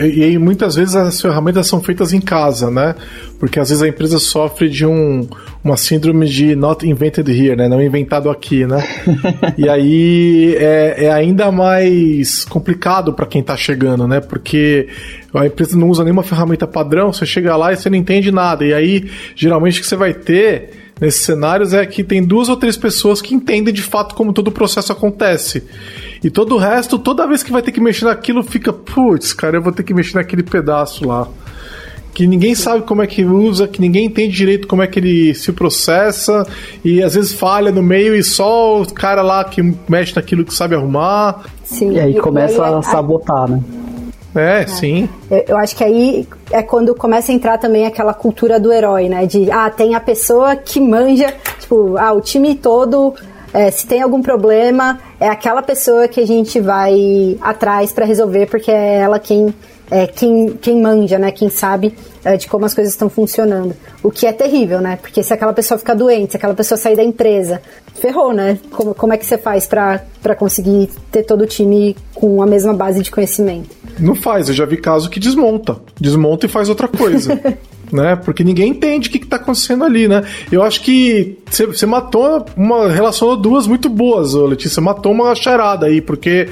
[0.00, 2.94] E, e, e muitas vezes as ferramentas são feitas em casa, né?
[3.38, 5.26] Porque às vezes a empresa sofre de um,
[5.62, 7.68] uma síndrome de not invented here, né?
[7.68, 8.86] Não inventado aqui, né?
[9.58, 14.20] e aí é, é ainda mais complicado para quem está chegando, né?
[14.20, 14.88] Porque
[15.34, 18.64] a empresa não usa nenhuma ferramenta padrão, você chega lá e você não entende nada.
[18.64, 22.56] E aí, geralmente, o que você vai ter nesses cenários é que tem duas ou
[22.56, 25.64] três pessoas que entendem de fato como todo o processo acontece.
[26.22, 29.56] E todo o resto, toda vez que vai ter que mexer naquilo, fica, putz, cara,
[29.56, 31.28] eu vou ter que mexer naquele pedaço lá
[32.18, 35.32] que ninguém sabe como é que usa, que ninguém entende direito como é que ele
[35.36, 36.44] se processa
[36.84, 40.52] e às vezes falha no meio e só o cara lá que mexe naquilo que
[40.52, 41.44] sabe arrumar.
[41.62, 41.92] Sim.
[41.92, 43.62] E aí começa a sabotar, né?
[44.34, 45.08] É, é, sim.
[45.46, 49.24] Eu acho que aí é quando começa a entrar também aquela cultura do herói, né?
[49.24, 53.14] De, ah, tem a pessoa que manja, tipo, ah, o time todo
[53.54, 58.46] é, se tem algum problema, é aquela pessoa que a gente vai atrás para resolver,
[58.46, 59.54] porque é ela quem
[59.90, 61.30] é, quem, quem manja, né?
[61.30, 63.74] Quem sabe é, de como as coisas estão funcionando.
[64.02, 64.98] O que é terrível, né?
[65.00, 67.60] Porque se aquela pessoa ficar doente, se aquela pessoa sair da empresa,
[67.94, 68.58] ferrou, né?
[68.70, 72.74] Como, como é que você faz para conseguir ter todo o time com a mesma
[72.74, 73.70] base de conhecimento?
[73.98, 75.76] Não faz, eu já vi caso que desmonta.
[76.00, 77.40] Desmonta e faz outra coisa.
[77.92, 78.16] né?
[78.16, 80.24] Porque ninguém entende o que, está acontecendo ali, né?
[80.50, 82.90] Eu acho que você matou uma.
[82.90, 84.80] relacionou duas muito boas, Letícia.
[84.80, 86.48] Matou uma charada aí, porque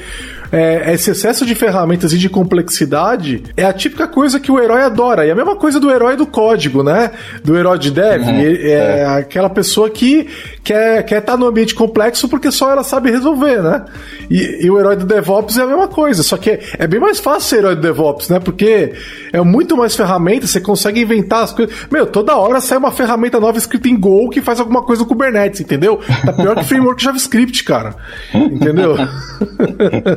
[0.52, 4.82] é, esse excesso de ferramentas e de complexidade é a típica coisa que o herói
[4.82, 5.26] adora.
[5.26, 7.11] E a mesma coisa do herói do código, né?
[7.44, 8.22] Do herói de dev.
[8.22, 10.28] Uhum, é, é, aquela pessoa que
[10.66, 13.85] quer estar quer tá no ambiente complexo porque só ela sabe resolver, né?
[14.29, 16.24] E, e, o herói do DevOps é a mesma coisa.
[16.24, 18.40] Só que é, bem mais fácil ser herói do DevOps, né?
[18.40, 18.92] Porque
[19.33, 21.72] é muito mais ferramentas, você consegue inventar as coisas.
[21.88, 25.09] Meu, toda hora sai uma ferramenta nova escrita em Go que faz alguma coisa no
[25.09, 26.00] Kubernetes, entendeu?
[26.24, 27.94] Tá pior que framework JavaScript, cara.
[28.35, 28.96] Entendeu?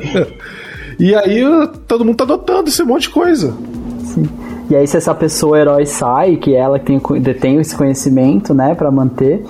[1.00, 1.44] e aí
[1.88, 3.54] todo mundo tá adotando esse monte de coisa.
[4.04, 4.28] Sim.
[4.70, 8.92] E aí, se essa pessoa herói sai, que ela tem, detém esse conhecimento, né, para
[8.92, 9.44] manter,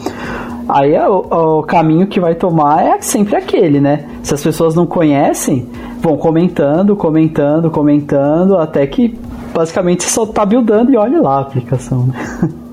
[0.69, 4.08] aí é o, o, caminho que vai tomar é sempre aquele, né?
[4.23, 5.67] Se as pessoas não conhecem,
[5.99, 9.19] vão comentando, comentando, comentando, até que
[9.53, 12.49] basicamente só tá buildando e olha lá a aplicação, né?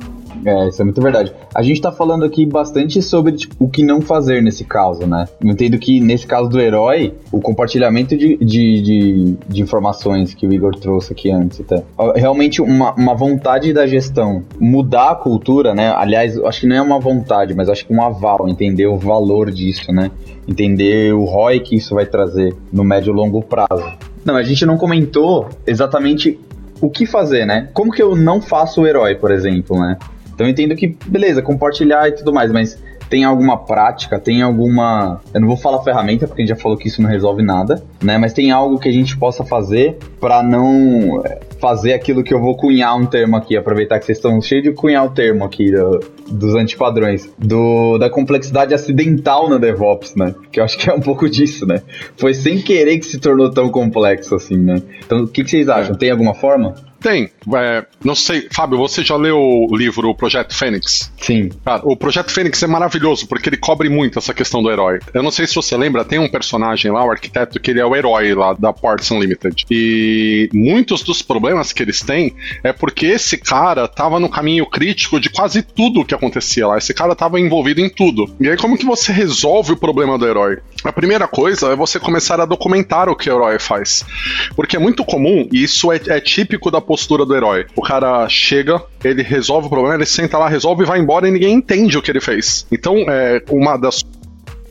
[0.46, 1.34] É, isso é muito verdade.
[1.52, 5.24] A gente tá falando aqui bastante sobre tipo, o que não fazer nesse caso, né?
[5.42, 10.46] Eu entendo que nesse caso do herói, o compartilhamento de, de, de, de informações que
[10.46, 11.82] o Igor trouxe aqui antes, tá?
[12.14, 15.92] realmente uma, uma vontade da gestão mudar a cultura, né?
[15.96, 19.50] Aliás, acho que não é uma vontade, mas acho que um aval, entender o valor
[19.50, 20.12] disso, né?
[20.46, 23.84] Entender o ROI que isso vai trazer no médio e longo prazo.
[24.24, 26.38] Não, a gente não comentou exatamente
[26.80, 27.68] o que fazer, né?
[27.72, 29.98] Como que eu não faço o herói, por exemplo, né?
[30.36, 35.20] Então eu entendo que, beleza, compartilhar e tudo mais, mas tem alguma prática, tem alguma.
[35.32, 37.82] Eu não vou falar ferramenta, porque a gente já falou que isso não resolve nada,
[38.02, 38.18] né?
[38.18, 42.40] Mas tem algo que a gente possa fazer para não é, fazer aquilo que eu
[42.40, 45.70] vou cunhar um termo aqui, aproveitar que vocês estão cheios de cunhar o termo aqui
[45.70, 50.34] do, dos antipadrões, do, da complexidade acidental na DevOps, né?
[50.52, 51.82] Que eu acho que é um pouco disso, né?
[52.16, 54.82] Foi sem querer que se tornou tão complexo assim, né?
[55.04, 55.94] Então, o que, que vocês acham?
[55.94, 56.74] Tem alguma forma?
[57.00, 57.30] Tem.
[57.54, 61.12] É, não sei, Fábio, você já leu o livro O Projeto Fênix?
[61.20, 61.50] Sim.
[61.64, 64.98] Cara, o Projeto Fênix é maravilhoso porque ele cobre muito essa questão do herói.
[65.12, 67.86] Eu não sei se você lembra, tem um personagem lá, o arquiteto, que ele é
[67.86, 69.64] o herói lá da Parts Unlimited.
[69.70, 75.20] E muitos dos problemas que eles têm é porque esse cara tava no caminho crítico
[75.20, 76.78] de quase tudo o que acontecia lá.
[76.78, 78.28] Esse cara tava envolvido em tudo.
[78.40, 80.58] E aí, como que você resolve o problema do herói?
[80.84, 84.04] A primeira coisa é você começar a documentar o que o herói faz.
[84.54, 87.66] Porque é muito comum, e isso é, é típico da postura do herói.
[87.74, 91.30] O cara chega, ele resolve o problema, ele senta lá, resolve e vai embora e
[91.30, 92.66] ninguém entende o que ele fez.
[92.70, 94.02] Então, é, uma das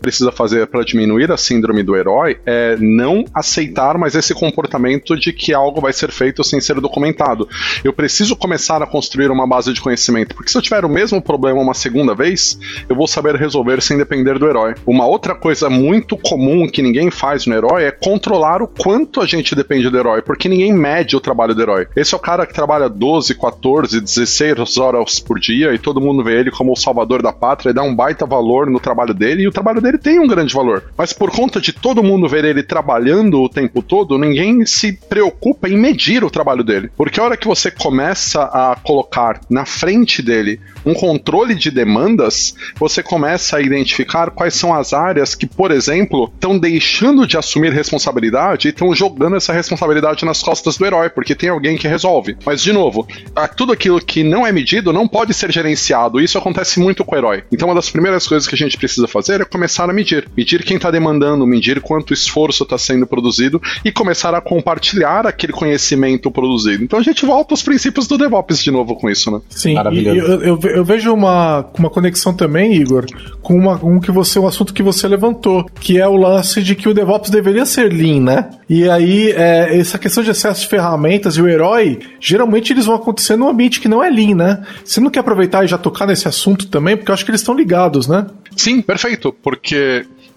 [0.05, 5.33] precisa fazer para diminuir a síndrome do herói é não aceitar mais esse comportamento de
[5.33, 7.49] que algo vai ser feito sem ser documentado.
[7.83, 11.19] Eu preciso começar a construir uma base de conhecimento, porque se eu tiver o mesmo
[11.19, 12.55] problema uma segunda vez,
[12.87, 14.75] eu vou saber resolver sem depender do herói.
[14.85, 19.25] Uma outra coisa muito comum que ninguém faz no herói é controlar o quanto a
[19.25, 21.87] gente depende do herói, porque ninguém mede o trabalho do herói.
[21.95, 26.23] Esse é o cara que trabalha 12, 14, 16 horas por dia e todo mundo
[26.23, 29.41] vê ele como o salvador da pátria e dá um baita valor no trabalho dele
[29.41, 30.91] e o trabalho dele ele tem um grande valor.
[30.97, 35.69] Mas por conta de todo mundo ver ele trabalhando o tempo todo, ninguém se preocupa
[35.69, 36.91] em medir o trabalho dele.
[36.95, 42.55] Porque a hora que você começa a colocar na frente dele um controle de demandas,
[42.75, 47.71] você começa a identificar quais são as áreas que, por exemplo, estão deixando de assumir
[47.71, 52.37] responsabilidade e estão jogando essa responsabilidade nas costas do herói, porque tem alguém que resolve.
[52.45, 53.07] Mas, de novo,
[53.55, 56.19] tudo aquilo que não é medido não pode ser gerenciado.
[56.19, 57.43] Isso acontece muito com o herói.
[57.51, 60.27] Então, uma das primeiras coisas que a gente precisa fazer é começar a medir.
[60.35, 65.53] Medir quem está demandando, medir quanto esforço está sendo produzido e começar a compartilhar aquele
[65.53, 66.83] conhecimento produzido.
[66.83, 69.41] Então, a gente volta aos princípios do DevOps de novo com isso, né?
[69.49, 73.05] Sim, e eu, eu, eu vejo uma, uma conexão também, Igor,
[73.41, 76.75] com uma, um, que você, um assunto que você levantou, que é o lance de
[76.75, 78.49] que o DevOps deveria ser lean, né?
[78.69, 82.95] E aí, é, essa questão de excesso de ferramentas e o herói, geralmente eles vão
[82.95, 84.63] acontecer num ambiente que não é lean, né?
[84.83, 87.41] Você não quer aproveitar e já tocar nesse assunto também, porque eu acho que eles
[87.41, 88.25] estão ligados, né?
[88.55, 89.64] Sim, perfeito, porque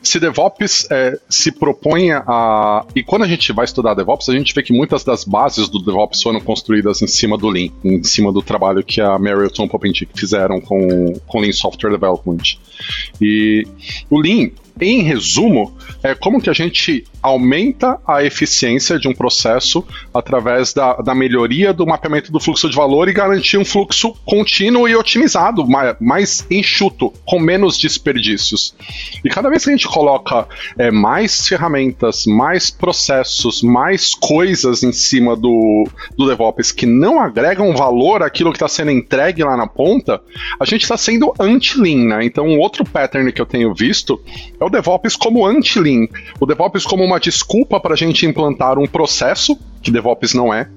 [0.03, 2.87] se DevOps é, se propõe a.
[2.95, 5.79] E quando a gente vai estudar DevOps, a gente vê que muitas das bases do
[5.79, 9.19] DevOps foram construídas em cima do Lean, em cima do trabalho que a
[9.55, 12.59] Tom Popendick fizeram com, com Lean Software Development.
[13.21, 13.67] E
[14.09, 19.85] o Lean, em resumo, é como que a gente aumenta a eficiência de um processo
[20.15, 24.89] através da, da melhoria do mapeamento do fluxo de valor e garantir um fluxo contínuo
[24.89, 28.75] e otimizado, mais, mais enxuto, com menos desperdícios.
[29.25, 30.47] E cada vez que a gente coloca
[30.79, 37.75] é, mais ferramentas, mais processos, mais coisas em cima do, do DevOps que não agregam
[37.75, 40.21] valor àquilo que está sendo entregue lá na ponta,
[40.61, 42.25] a gente está sendo anti-lean, né?
[42.25, 44.21] Então, um outro pattern que eu tenho visto
[44.61, 46.07] é o DevOps como anti-lean.
[46.41, 50.69] O DevOps como uma desculpa para a gente implantar um processo, que DevOps não é,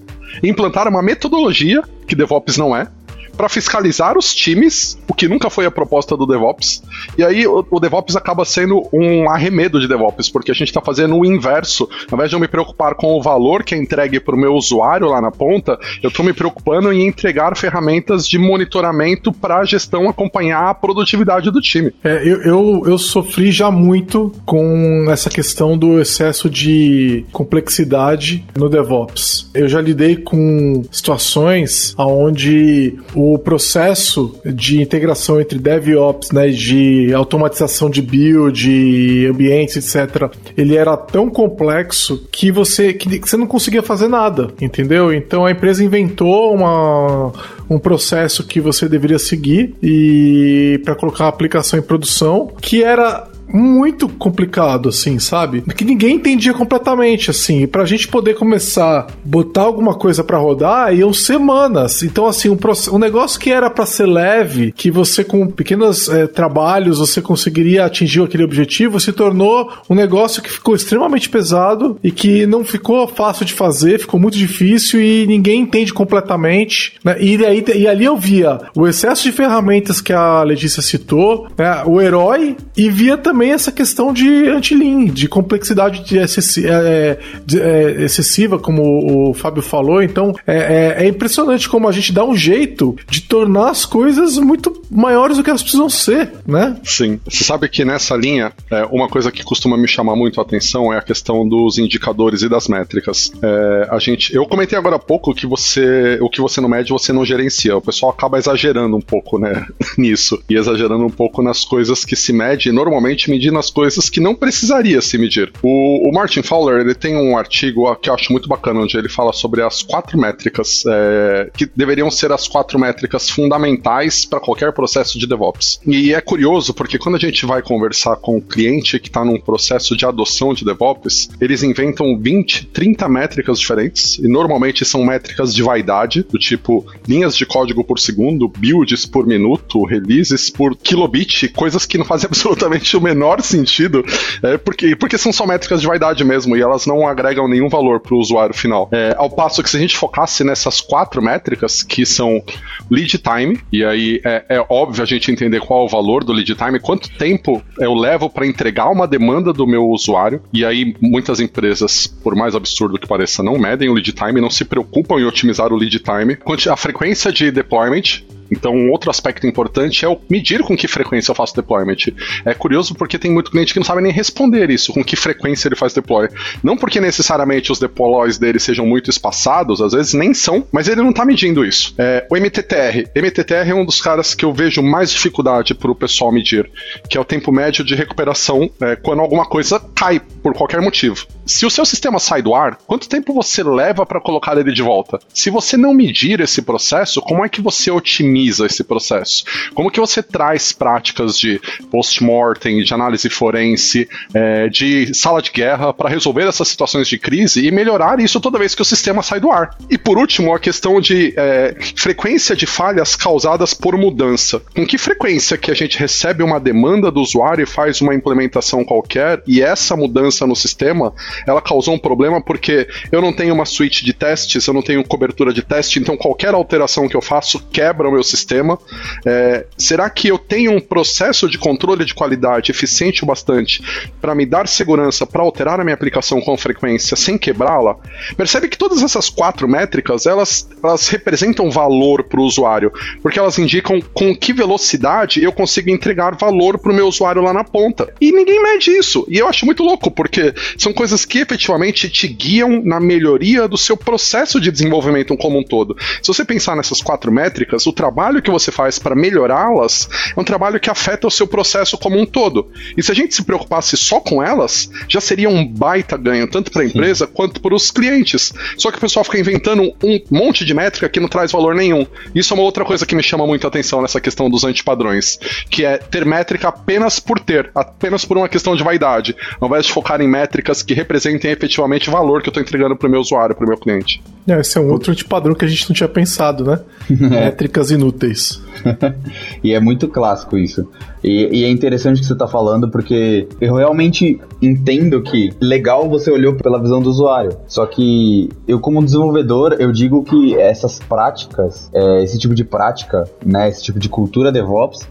[0.43, 2.87] implantar uma metodologia, que DevOps não é,
[3.35, 6.83] para fiscalizar os times, o que nunca foi a proposta do DevOps.
[7.17, 10.81] E aí o, o DevOps acaba sendo um arremedo de DevOps, porque a gente está
[10.81, 11.89] fazendo o inverso.
[12.09, 14.53] Ao invés de eu me preocupar com o valor que é entregue para o meu
[14.53, 19.65] usuário lá na ponta, eu estou me preocupando em entregar ferramentas de monitoramento para a
[19.65, 21.93] gestão acompanhar a produtividade do time.
[22.03, 28.69] É, eu, eu, eu sofri já muito com essa questão do excesso de complexidade no
[28.69, 29.49] DevOps.
[29.53, 32.95] Eu já lidei com situações onde
[33.39, 41.29] processo de integração entre DevOps, né, de automatização de build, ambientes, etc., ele era tão
[41.29, 45.13] complexo que você, que você não conseguia fazer nada, entendeu?
[45.13, 47.31] Então a empresa inventou uma,
[47.69, 53.27] um processo que você deveria seguir e para colocar a aplicação em produção, que era
[53.53, 55.61] muito complicado, assim, sabe?
[55.61, 57.63] Que ninguém entendia completamente, assim.
[57.63, 62.03] E pra gente poder começar botar alguma coisa para rodar, iam semanas.
[62.03, 62.57] Então, assim, um,
[62.93, 67.85] um negócio que era para ser leve, que você com pequenos é, trabalhos você conseguiria
[67.85, 73.07] atingir aquele objetivo, se tornou um negócio que ficou extremamente pesado e que não ficou
[73.07, 76.93] fácil de fazer, ficou muito difícil e ninguém entende completamente.
[77.03, 77.17] Né?
[77.19, 81.83] E, aí, e ali eu via o excesso de ferramentas que a Letícia citou, né?
[81.85, 87.17] o herói, e via também também essa questão de anti-lean, de complexidade de excessi é,
[87.43, 90.03] de, é, excessiva, como o Fábio falou.
[90.03, 90.57] Então, é,
[90.99, 95.37] é, é, impressionante como a gente dá um jeito de tornar as coisas muito maiores
[95.37, 96.77] do que elas precisam ser, né?
[96.83, 97.19] Sim.
[97.27, 100.93] Você sabe que nessa linha, é, uma coisa que costuma me chamar muito a atenção
[100.93, 103.31] é a questão dos indicadores e das métricas.
[103.41, 106.91] É, a gente, eu comentei agora há pouco que você, o que você não mede,
[106.91, 107.75] você não gerencia.
[107.75, 109.65] O pessoal acaba exagerando um pouco, né,
[109.97, 112.71] nisso e exagerando um pouco nas coisas que se mede.
[112.71, 115.51] Normalmente medindo as coisas que não precisaria se medir.
[115.61, 119.09] O, o Martin Fowler ele tem um artigo que eu acho muito bacana, onde ele
[119.09, 124.71] fala sobre as quatro métricas é, que deveriam ser as quatro métricas fundamentais para qualquer
[124.73, 125.79] processo de DevOps.
[125.85, 129.39] E é curioso porque quando a gente vai conversar com o cliente que está num
[129.39, 135.53] processo de adoção de DevOps, eles inventam 20, 30 métricas diferentes e normalmente são métricas
[135.53, 141.49] de vaidade, do tipo linhas de código por segundo, builds por minuto, releases por kilobit,
[141.49, 144.03] coisas que não fazem absolutamente o menor sentido,
[144.41, 147.99] é, porque, porque são só métricas de vaidade mesmo, e elas não agregam nenhum valor
[147.99, 148.89] para o usuário final.
[148.91, 152.41] É, ao passo que se a gente focasse nessas quatro métricas, que são
[152.89, 156.31] lead time, e aí é, é óbvio a gente entender qual é o valor do
[156.31, 160.95] lead time, quanto tempo eu levo para entregar uma demanda do meu usuário, e aí
[161.01, 165.19] muitas empresas, por mais absurdo que pareça, não medem o lead time, não se preocupam
[165.19, 166.37] em otimizar o lead time,
[166.69, 171.31] a frequência de deployment, Então, um outro aspecto importante é o medir com que frequência
[171.31, 171.97] eu faço deployment.
[172.45, 175.67] É curioso porque tem muito cliente que não sabe nem responder isso, com que frequência
[175.67, 176.27] ele faz deploy.
[176.63, 181.01] Não porque necessariamente os deploys dele sejam muito espaçados, às vezes nem são, mas ele
[181.01, 181.93] não está medindo isso.
[181.97, 183.09] É, o MTTR.
[183.15, 186.69] MTTR é um dos caras que eu vejo mais dificuldade para o pessoal medir,
[187.09, 191.25] que é o tempo médio de recuperação é, quando alguma coisa cai por qualquer motivo.
[191.45, 194.81] Se o seu sistema sai do ar, quanto tempo você leva para colocar ele de
[194.81, 195.19] volta?
[195.33, 199.43] Se você não medir esse processo, como é que você otimiza esse processo?
[199.73, 205.93] Como que você traz práticas de post-mortem, de análise forense, é, de sala de guerra
[205.93, 209.39] para resolver essas situações de crise e melhorar isso toda vez que o sistema sai
[209.39, 209.75] do ar?
[209.89, 214.61] E por último, a questão de é, frequência de falhas causadas por mudança.
[214.75, 218.83] Com que frequência que a gente recebe uma demanda do usuário e faz uma implementação
[218.83, 221.13] qualquer e essa mudança no sistema
[221.45, 225.03] ela causou um problema porque eu não tenho uma suite de testes, eu não tenho
[225.03, 228.79] cobertura de teste, então qualquer alteração que eu faço quebra o meu sistema.
[229.25, 233.81] É, será que eu tenho um processo de controle de qualidade eficiente o bastante
[234.19, 237.97] para me dar segurança para alterar a minha aplicação com frequência sem quebrá-la?
[238.35, 242.91] Percebe que todas essas quatro métricas elas, elas representam valor para o usuário,
[243.21, 247.53] porque elas indicam com que velocidade eu consigo entregar valor para o meu usuário lá
[247.53, 248.13] na ponta.
[248.19, 249.25] E ninguém mede isso.
[249.29, 253.77] E eu acho muito louco, porque são coisas que efetivamente te guiam na melhoria do
[253.77, 255.95] seu processo de desenvolvimento como um todo.
[256.21, 258.10] Se você pensar nessas quatro métricas, o trabalho
[258.41, 262.25] que você faz para melhorá-las é um trabalho que afeta o seu processo como um
[262.25, 262.69] todo.
[262.97, 266.71] E se a gente se preocupasse só com elas, já seria um baita ganho, tanto
[266.71, 267.31] para a empresa Sim.
[267.33, 268.53] quanto para os clientes.
[268.77, 272.05] Só que o pessoal fica inventando um monte de métrica que não traz valor nenhum.
[272.33, 275.37] Isso é uma outra coisa que me chama muito a atenção nessa questão dos antipadrões,
[275.69, 279.85] que é ter métrica apenas por ter, apenas por uma questão de vaidade, ao invés
[279.85, 283.11] de focar em métricas que representem efetivamente o valor que eu estou entregando para o
[283.11, 284.21] meu usuário, para o meu cliente.
[284.47, 286.79] É, esse é um outro de padrão que a gente não tinha pensado, né?
[287.09, 288.61] Métricas inúteis.
[289.63, 290.87] e é muito clássico isso.
[291.23, 296.09] E, e é interessante o que você está falando, porque eu realmente entendo que legal
[296.09, 297.55] você olhou pela visão do usuário.
[297.67, 303.23] Só que eu, como desenvolvedor, eu digo que essas práticas, é, esse tipo de prática,
[303.45, 305.07] né, esse tipo de cultura DevOps,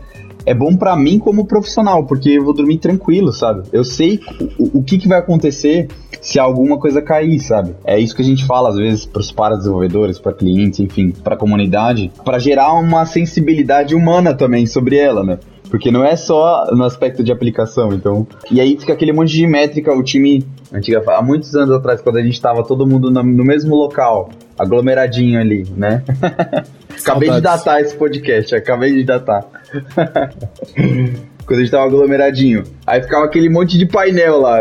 [0.51, 3.69] é bom para mim como profissional, porque eu vou dormir tranquilo, sabe?
[3.73, 4.19] Eu sei
[4.59, 5.87] o, o que, que vai acontecer
[6.21, 7.77] se alguma coisa cair, sabe?
[7.85, 11.37] É isso que a gente fala às vezes para os para-desenvolvedores, para clientes, enfim, para
[11.37, 15.39] comunidade, para gerar uma sensibilidade humana também sobre ela, né?
[15.71, 18.27] Porque não é só no aspecto de aplicação, então.
[18.51, 22.17] E aí fica aquele monte de métrica, o time antiga, há muitos anos atrás, quando
[22.17, 26.03] a gente estava todo mundo no, no mesmo local, aglomeradinho ali, né?
[27.03, 29.47] acabei de datar esse podcast, acabei de datar.
[31.51, 32.63] quando a gente tava aglomeradinho.
[32.87, 34.61] Aí ficava aquele monte de painel lá.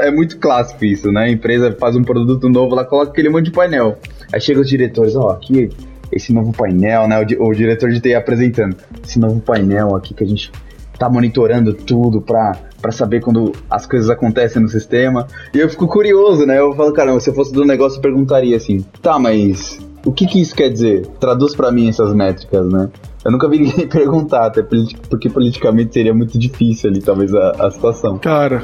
[0.00, 1.24] É muito clássico isso, né?
[1.24, 3.98] A empresa faz um produto novo, ela coloca aquele monte de painel.
[4.32, 5.70] Aí chega os diretores, ó, oh, aqui
[6.12, 7.20] esse novo painel, né?
[7.20, 10.52] O, o, diretor de TI apresentando esse novo painel aqui que a gente
[10.96, 15.26] tá monitorando tudo pra, pra saber quando as coisas acontecem no sistema.
[15.52, 16.60] E eu fico curioso, né?
[16.60, 20.26] Eu falo, caramba, se eu fosse do negócio, eu perguntaria assim: tá, mas o que
[20.26, 21.06] que isso quer dizer?
[21.18, 22.90] Traduz para mim essas métricas, né?
[23.24, 27.70] Eu nunca vi ninguém perguntar, até porque politicamente seria muito difícil ali, talvez, a, a
[27.70, 28.18] situação.
[28.18, 28.62] Cara,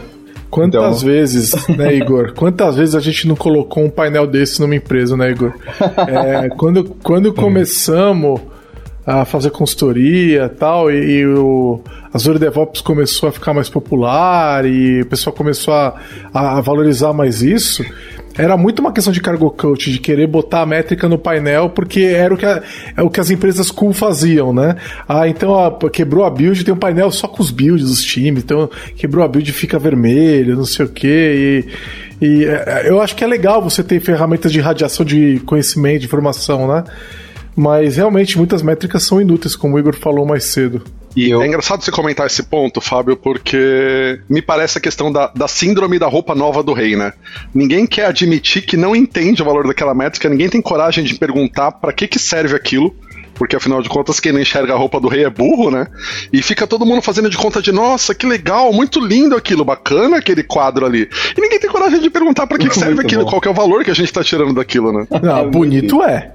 [0.51, 1.09] Quantas então...
[1.09, 2.35] vezes, né, Igor?
[2.35, 5.53] Quantas vezes a gente não colocou um painel desse numa empresa, né, Igor?
[6.11, 8.41] É, quando, quando começamos
[9.07, 11.81] a fazer consultoria tal, e, e o
[12.13, 15.95] Azure DevOps começou a ficar mais popular e o pessoal começou a,
[16.33, 17.85] a valorizar mais isso,
[18.37, 22.01] era muito uma questão de cargo coach, de querer botar a métrica no painel, porque
[22.01, 22.63] era o que, a,
[22.97, 24.77] é o que as empresas cool faziam, né?
[25.09, 28.45] Ah, então ó, quebrou a build, tem um painel só com os builds dos times,
[28.45, 31.67] então quebrou a build fica vermelho, não sei o quê,
[32.21, 36.01] e, e é, eu acho que é legal você ter ferramentas de radiação de conhecimento,
[36.01, 36.85] de informação, né?
[37.57, 40.83] Mas realmente muitas métricas são inúteis, como o Igor falou mais cedo.
[41.17, 41.43] E eu...
[41.43, 45.99] é engraçado você comentar esse ponto, Fábio, porque me parece a questão da, da síndrome
[45.99, 47.13] da roupa nova do rei, né?
[47.55, 51.73] Ninguém quer admitir que não entende o valor daquela métrica, ninguém tem coragem de perguntar
[51.73, 52.95] para que, que serve aquilo
[53.41, 55.87] porque afinal de contas quem não enxerga a roupa do rei é burro, né?
[56.31, 60.19] E fica todo mundo fazendo de conta de, nossa, que legal, muito lindo aquilo, bacana
[60.19, 61.09] aquele quadro ali.
[61.35, 63.31] E ninguém tem coragem de perguntar para que, que serve aquilo, bom.
[63.31, 65.07] qual que é o valor que a gente tá tirando daquilo, né?
[65.23, 66.31] Não, bonito é.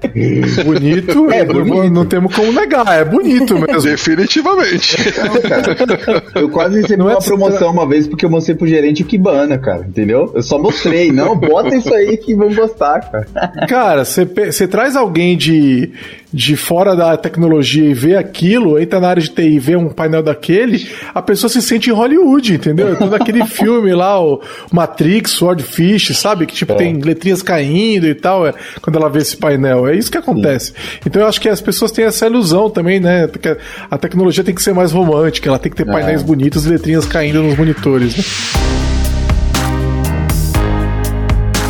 [0.64, 1.90] Bonito, é, bonito.
[1.92, 3.82] não temos como negar, é bonito mesmo.
[3.82, 4.96] Definitivamente.
[5.22, 8.66] Não, cara, eu quase recebi não é uma promoção uma vez porque eu mostrei pro
[8.66, 10.32] gerente o Kibana, cara, entendeu?
[10.34, 13.26] Eu só mostrei, não, bota isso aí que vão gostar, cara.
[13.68, 15.92] Cara, você traz alguém de
[16.36, 19.88] de fora da tecnologia e vê aquilo, entra na área de TI e vê um
[19.88, 22.96] painel daquele, a pessoa se sente em Hollywood, entendeu?
[22.96, 24.40] Todo aquele filme lá, o
[24.72, 26.46] Matrix, Swordfish, sabe?
[26.46, 26.76] Que tipo é.
[26.76, 29.86] tem letrinhas caindo e tal, é, quando ela vê esse painel.
[29.86, 30.72] É isso que acontece.
[30.72, 31.00] Sim.
[31.06, 33.28] Então eu acho que as pessoas têm essa ilusão também, né?
[33.28, 33.56] Que
[33.90, 35.92] a tecnologia tem que ser mais romântica, ela tem que ter é.
[35.92, 38.24] painéis bonitos e letrinhas caindo nos monitores, né?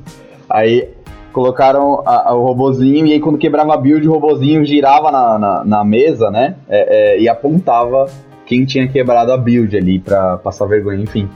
[0.50, 0.90] Aí
[1.32, 5.38] colocaram a, a, o robozinho e aí quando quebrava a build, o robozinho girava na,
[5.38, 6.56] na, na mesa, né?
[6.68, 8.04] É, é, e apontava
[8.44, 11.26] quem tinha quebrado a build ali pra passar vergonha, enfim.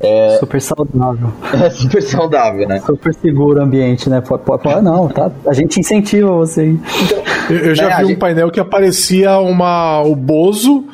[0.00, 0.38] É...
[0.38, 1.28] Super saudável.
[1.62, 2.80] É super saudável, né?
[2.80, 4.22] Super seguro o ambiente, né?
[4.22, 5.30] Pode, pode, não, tá?
[5.46, 6.74] A gente incentiva você.
[7.50, 8.18] Eu, eu já né, vi um gente...
[8.18, 10.84] painel que aparecia uma, o Bozo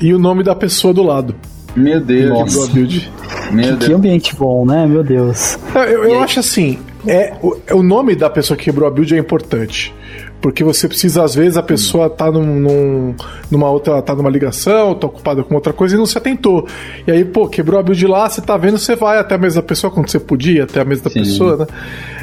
[0.00, 1.34] e o nome da pessoa do lado.
[1.76, 2.30] Meu Deus.
[2.30, 2.72] Nossa.
[2.72, 3.10] Meu que,
[3.52, 3.86] Deus.
[3.86, 4.86] que ambiente bom, né?
[4.86, 5.58] Meu Deus.
[5.74, 9.18] Eu, eu acho assim, é, o, o nome da pessoa que quebrou a build é
[9.18, 9.94] importante.
[10.40, 13.14] Porque você precisa, às vezes, a pessoa tá num, num,
[13.50, 16.66] numa outra, tá numa ligação, tá ocupada com outra coisa e não se atentou.
[17.06, 19.56] E aí, pô, quebrou a build lá, você tá vendo, você vai até a mesa
[19.56, 21.18] da pessoa, quando você podia, até a mesa da Sim.
[21.18, 21.66] pessoa, né?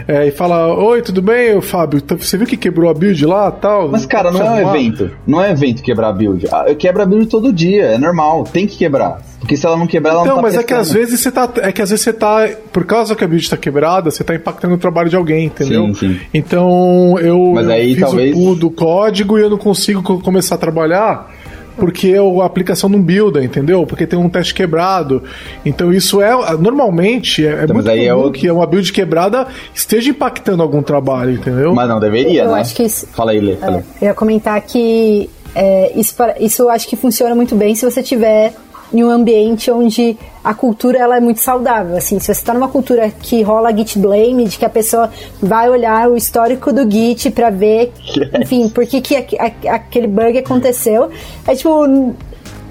[0.07, 1.97] É, e fala, oi, tudo bem, Fábio?
[1.97, 3.89] Então, você viu que quebrou a build lá tal?
[3.89, 5.11] Mas, cara, não é um evento.
[5.27, 6.47] Não é evento quebrar a build.
[6.49, 9.21] Ah, quebra a build todo dia, é normal, tem que quebrar.
[9.39, 11.31] Porque se ela não quebrar, ela então, não tá mas é que às vezes você
[11.31, 11.49] tá.
[11.57, 12.49] É que às vezes você tá.
[12.71, 15.87] Por causa que a build está quebrada, você tá impactando o trabalho de alguém, entendeu?
[15.87, 16.19] Sim, sim.
[16.33, 18.35] Então eu, mas aí, eu fiz talvez...
[18.35, 21.31] o do código e eu não consigo começar a trabalhar
[21.77, 23.85] porque a aplicação não builda, entendeu?
[23.85, 25.23] Porque tem um teste quebrado.
[25.65, 28.31] Então isso é normalmente é, então, muito é comum é o...
[28.31, 31.73] que uma build quebrada esteja impactando algum trabalho, entendeu?
[31.73, 32.61] Mas não deveria, eu né?
[32.61, 33.07] Acho que isso...
[33.07, 33.53] Fala aí, Lê.
[33.53, 37.85] É, eu ia comentar que é, isso, isso eu acho que funciona muito bem se
[37.85, 38.53] você tiver
[38.93, 41.97] em um ambiente onde a cultura ela é muito saudável.
[41.97, 45.09] Assim, se você está numa cultura que rola Git blame, de que a pessoa
[45.41, 48.29] vai olhar o histórico do Git para ver, yes.
[48.41, 51.09] enfim, por que, que aquele bug aconteceu,
[51.45, 51.85] é tipo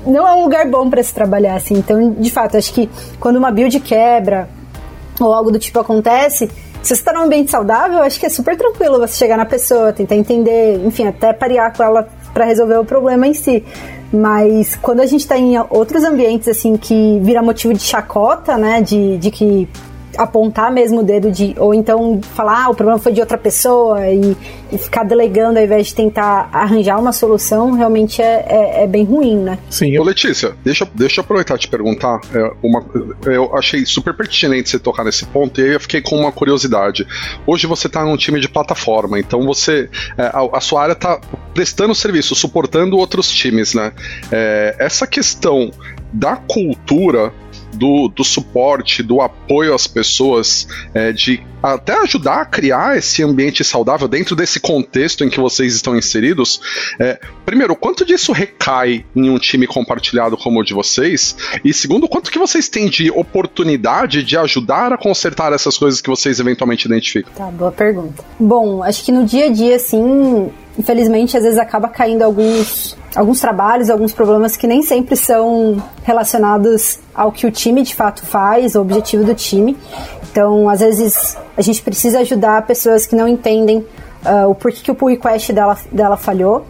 [0.06, 1.74] não é um lugar bom para se trabalhar assim.
[1.74, 2.88] Então, de fato, acho que
[3.18, 4.48] quando uma build quebra
[5.20, 6.48] ou algo do tipo acontece,
[6.82, 9.92] se você está num ambiente saudável, acho que é super tranquilo você chegar na pessoa,
[9.92, 13.64] tentar entender, enfim, até parear com ela para resolver o problema em si.
[14.12, 18.80] Mas quando a gente está em outros ambientes, assim, que vira motivo de chacota, né?
[18.80, 19.68] De, de que
[20.16, 21.54] apontar mesmo o dedo de.
[21.58, 24.36] Ou então falar, ah, o problema foi de outra pessoa e,
[24.72, 29.04] e ficar delegando ao invés de tentar arranjar uma solução, realmente é, é, é bem
[29.04, 29.58] ruim, né?
[29.70, 29.98] Sim.
[29.98, 32.20] Ô, Letícia, deixa, deixa eu aproveitar e te perguntar.
[32.34, 32.84] É, uma,
[33.26, 37.06] eu achei super pertinente você tocar nesse ponto e aí eu fiquei com uma curiosidade.
[37.46, 39.88] Hoje você está num time de plataforma, então você.
[40.16, 41.20] É, a, a, sua área está
[41.54, 43.92] prestando serviço, suportando outros times, né?
[44.30, 45.70] É, essa questão
[46.12, 47.32] da cultura
[47.76, 53.64] do, do suporte, do apoio às pessoas, é, de até ajudar a criar esse ambiente
[53.64, 56.60] saudável dentro desse contexto em que vocês estão inseridos.
[56.98, 61.36] É, primeiro, quanto disso recai em um time compartilhado como o de vocês?
[61.64, 66.08] E segundo, quanto que vocês têm de oportunidade de ajudar a consertar essas coisas que
[66.08, 67.32] vocês eventualmente identificam?
[67.34, 68.24] Tá, boa pergunta.
[68.38, 73.40] Bom, acho que no dia a dia, assim, infelizmente, às vezes acaba caindo alguns, alguns
[73.40, 78.74] trabalhos, alguns problemas que nem sempre são relacionados ao que o time de fato faz,
[78.74, 79.76] o objetivo do time.
[80.30, 84.90] Então, às vezes, a gente precisa ajudar pessoas que não entendem uh, o porquê que
[84.90, 86.66] o pull request dela, dela falhou.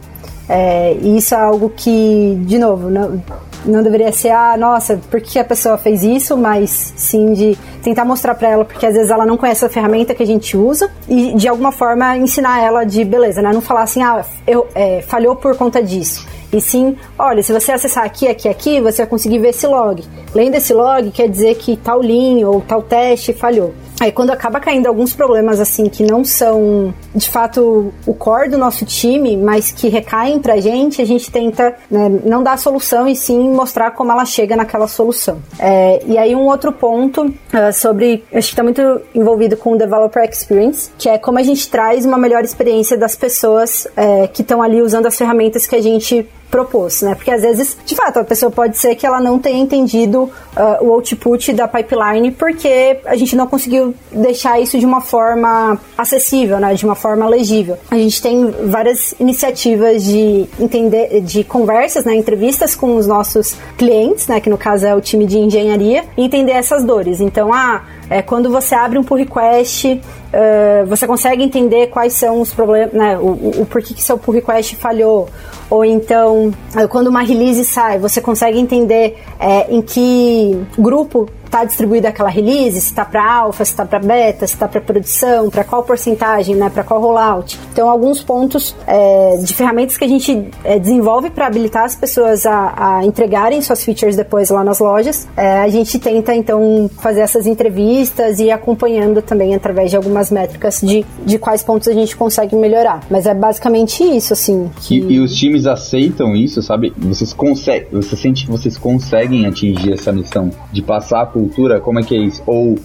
[0.48, 3.20] É, e isso é algo que, de novo, não,
[3.66, 8.04] não deveria ser, ah, nossa, por que a pessoa fez isso, mas sim de tentar
[8.04, 10.90] mostrar para ela, porque às vezes ela não conhece a ferramenta que a gente usa
[11.08, 13.52] e de alguma forma ensinar ela de beleza, né?
[13.52, 16.26] Não falar assim, ah, eu, é, falhou por conta disso.
[16.52, 20.02] E sim, olha, se você acessar aqui, aqui, aqui, você vai conseguir ver esse log.
[20.34, 23.74] Lendo esse log, quer dizer que tal linha ou tal teste falhou.
[23.98, 28.58] Aí quando acaba caindo alguns problemas assim que não são de fato o core do
[28.58, 33.08] nosso time, mas que recaem pra gente, a gente tenta né, não dar a solução
[33.08, 35.38] e sim mostrar como ela chega naquela solução.
[35.58, 38.82] É, e aí um outro ponto uh, sobre, acho que está muito
[39.14, 43.16] envolvido com o Developer Experience, que é como a gente traz uma melhor experiência das
[43.16, 47.14] pessoas é, que estão ali usando as ferramentas que a gente propôs, né?
[47.14, 50.84] Porque às vezes, de fato, a pessoa pode ser que ela não tenha entendido uh,
[50.84, 56.58] o output da pipeline porque a gente não conseguiu deixar isso de uma forma acessível,
[56.58, 56.74] né?
[56.74, 57.76] De uma forma legível.
[57.90, 62.14] A gente tem várias iniciativas de entender, de conversas, né?
[62.14, 64.40] Entrevistas com os nossos clientes, né?
[64.40, 67.20] Que no caso é o time de engenharia, entender essas dores.
[67.20, 70.00] Então, ah, é, quando você abre um pull request,
[70.36, 74.34] uh, você consegue entender quais são os problemas, né, o, o, porquê que seu pull
[74.34, 75.28] request falhou,
[75.70, 76.52] ou então
[76.90, 82.80] quando uma release sai, você consegue entender é, em que grupo está distribuída aquela release,
[82.80, 86.54] se está para alfa, se está para beta, se está para produção, para qual porcentagem,
[86.54, 87.58] né, para qual rollout.
[87.72, 92.44] Então, alguns pontos é, de ferramentas que a gente é, desenvolve para habilitar as pessoas
[92.44, 95.26] a, a, entregarem suas features depois lá nas lojas.
[95.36, 100.80] É, a gente tenta, então, fazer essas entrevistas e acompanhando também através de algumas métricas
[100.80, 103.00] de, de quais pontos a gente consegue melhorar.
[103.10, 104.70] Mas é basicamente isso, assim.
[104.80, 104.98] Que...
[104.98, 106.92] E, e, os times aceitam isso, sabe?
[106.96, 112.02] Vocês conseguem, você sente que vocês conseguem atingir essa missão de passar cultura, como é
[112.02, 112.42] que é isso?
[112.46, 112.76] Ou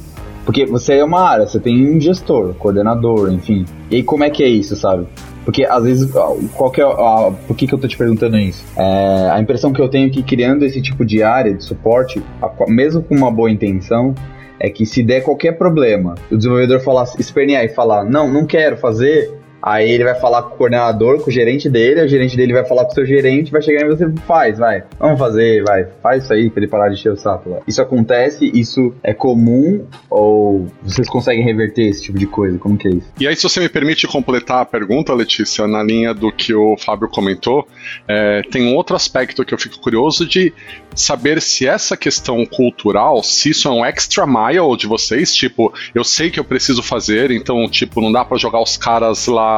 [0.45, 3.63] porque você é uma área, você tem um gestor, coordenador, enfim.
[3.89, 5.07] E aí, como é que é isso, sabe?
[5.45, 6.11] Porque às vezes,
[6.55, 8.63] qual que é a, por que, que eu tô te perguntando isso?
[8.75, 12.21] É, a impressão que eu tenho é que criando esse tipo de área de suporte,
[12.67, 14.13] mesmo com uma boa intenção,
[14.63, 18.77] é que se der qualquer problema, o desenvolvedor falar, espernear e falar, não, não quero
[18.77, 22.53] fazer, Aí ele vai falar com o coordenador, com o gerente dele, o gerente dele
[22.53, 25.85] vai falar com o seu gerente, vai chegar e você faz, vai, vamos fazer, vai,
[26.01, 27.49] faz isso aí pra ele parar de encher o saco.
[27.49, 27.59] Lá.
[27.67, 32.57] Isso acontece, isso é comum ou vocês conseguem reverter esse tipo de coisa?
[32.57, 33.11] Como que é isso?
[33.19, 36.75] E aí, se você me permite completar a pergunta, Letícia, na linha do que o
[36.77, 37.67] Fábio comentou,
[38.07, 40.53] é, tem um outro aspecto que eu fico curioso de
[40.95, 46.03] saber se essa questão cultural, se isso é um extra mile de vocês, tipo, eu
[46.03, 49.50] sei que eu preciso fazer, então, tipo, não dá para jogar os caras lá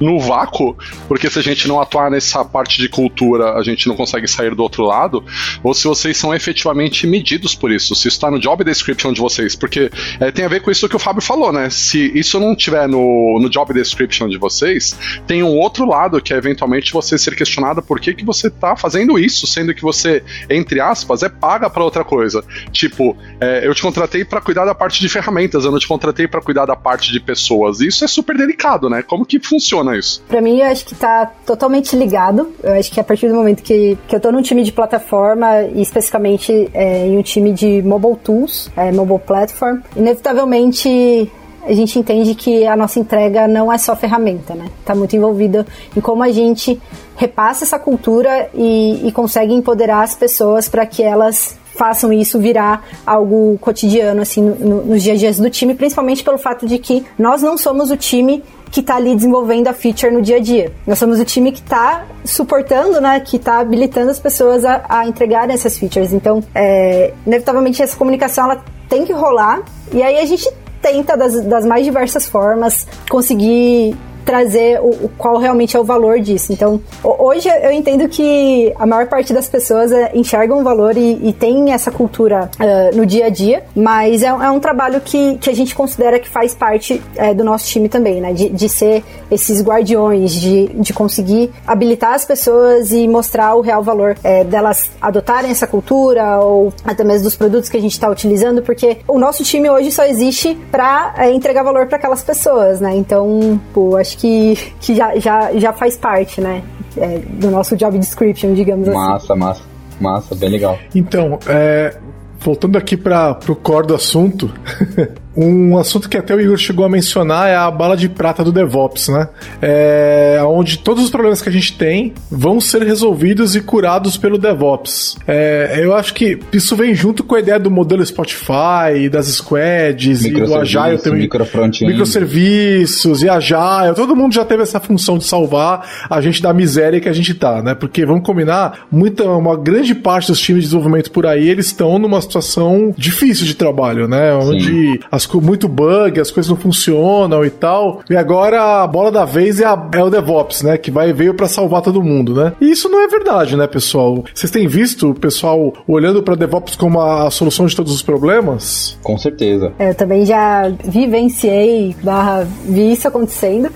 [0.00, 0.76] no vácuo,
[1.08, 4.54] porque se a gente não atuar nessa parte de cultura, a gente não consegue sair
[4.54, 5.24] do outro lado,
[5.62, 9.20] ou se vocês são efetivamente medidos por isso, se isso está no job description de
[9.20, 11.70] vocês, porque é, tem a ver com isso que o Fábio falou, né?
[11.70, 14.96] Se isso não tiver no, no job description de vocês,
[15.26, 18.76] tem um outro lado que é eventualmente você ser questionado por que, que você está
[18.76, 22.44] fazendo isso, sendo que você, entre aspas, é paga para outra coisa.
[22.72, 26.26] Tipo, é, eu te contratei para cuidar da parte de ferramentas, eu não te contratei
[26.26, 27.80] para cuidar da parte de pessoas.
[27.80, 29.02] Isso é super delicado, né?
[29.02, 30.22] Como que funciona isso?
[30.28, 32.52] Para mim, eu acho que tá totalmente ligado.
[32.62, 35.62] Eu acho que a partir do momento que, que eu tô num time de plataforma,
[35.62, 41.30] e especificamente é, em um time de mobile tools, é, mobile platform, inevitavelmente
[41.66, 44.66] a gente entende que a nossa entrega não é só ferramenta, né?
[44.84, 46.80] Tá muito envolvida em como a gente
[47.16, 52.84] repassa essa cultura e, e consegue empoderar as pessoas para que elas façam isso virar
[53.06, 57.04] algo cotidiano, assim, no, nos dias a dias do time, principalmente pelo fato de que
[57.18, 60.72] nós não somos o time que está ali desenvolvendo a feature no dia a dia.
[60.86, 65.06] Nós somos o time que está suportando, né, que está habilitando as pessoas a, a
[65.06, 66.12] entregarem essas features.
[66.12, 69.62] Então, é, inevitavelmente, essa comunicação ela tem que rolar.
[69.92, 70.48] E aí a gente
[70.82, 73.96] tenta, das, das mais diversas formas, conseguir
[74.26, 76.52] trazer o, o, qual realmente é o valor disso.
[76.52, 81.28] Então, hoje eu entendo que a maior parte das pessoas é, enxergam o valor e,
[81.28, 85.38] e tem essa cultura uh, no dia a dia, mas é, é, um trabalho que,
[85.38, 88.32] que a gente considera que faz parte é, do nosso time também, né?
[88.32, 93.82] De, de ser esses guardiões, de, de conseguir habilitar as pessoas e mostrar o real
[93.82, 98.10] valor é, delas adotarem essa cultura ou até mesmo dos produtos que a gente está
[98.10, 102.96] utilizando, porque o nosso time hoje só existe para entregar valor para aquelas pessoas, né?
[102.96, 106.62] Então, pô, acho que, que já, já, já faz parte, né?
[106.96, 109.12] É, do nosso job description, digamos massa, assim.
[109.12, 109.62] Massa, massa.
[110.00, 110.78] Massa, bem legal.
[110.94, 111.96] Então, é,
[112.38, 114.52] voltando aqui para o core do assunto,
[115.36, 118.50] Um assunto que até o Igor chegou a mencionar é a bala de prata do
[118.50, 119.28] DevOps, né?
[119.60, 124.38] É, onde todos os problemas que a gente tem vão ser resolvidos e curados pelo
[124.38, 125.16] DevOps.
[125.26, 130.24] É, eu acho que isso vem junto com a ideia do modelo Spotify, das squads
[130.24, 131.20] e do Agile também.
[131.22, 131.46] Micro
[131.82, 133.94] microserviços e Agile.
[133.94, 137.34] Todo mundo já teve essa função de salvar a gente da miséria que a gente
[137.34, 137.74] tá, né?
[137.74, 141.98] Porque vamos combinar, muita, uma grande parte dos times de desenvolvimento por aí, eles estão
[141.98, 144.32] numa situação difícil de trabalho, né?
[144.34, 144.98] Onde Sim.
[145.10, 148.00] as muito bug, as coisas não funcionam e tal.
[148.08, 150.76] E agora a bola da vez é, a, é o DevOps, né?
[150.76, 152.52] Que vai veio para salvar todo mundo, né?
[152.60, 154.24] E isso não é verdade, né, pessoal?
[154.34, 158.98] Vocês têm visto o pessoal olhando para DevOps como a solução de todos os problemas?
[159.02, 159.72] Com certeza.
[159.78, 163.70] É, eu também já vivenciei, barra, vi isso acontecendo.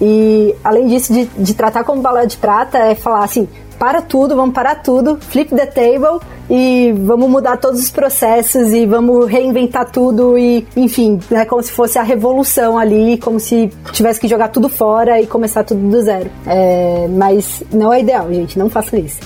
[0.00, 3.48] E além disso, de, de tratar como bala de prata, é falar assim:
[3.78, 8.86] para tudo, vamos parar tudo, flip the table e vamos mudar todos os processos e
[8.86, 14.20] vamos reinventar tudo e, enfim, é como se fosse a revolução ali, como se tivesse
[14.20, 16.30] que jogar tudo fora e começar tudo do zero.
[16.46, 19.18] É, mas não é ideal, gente, não façam isso.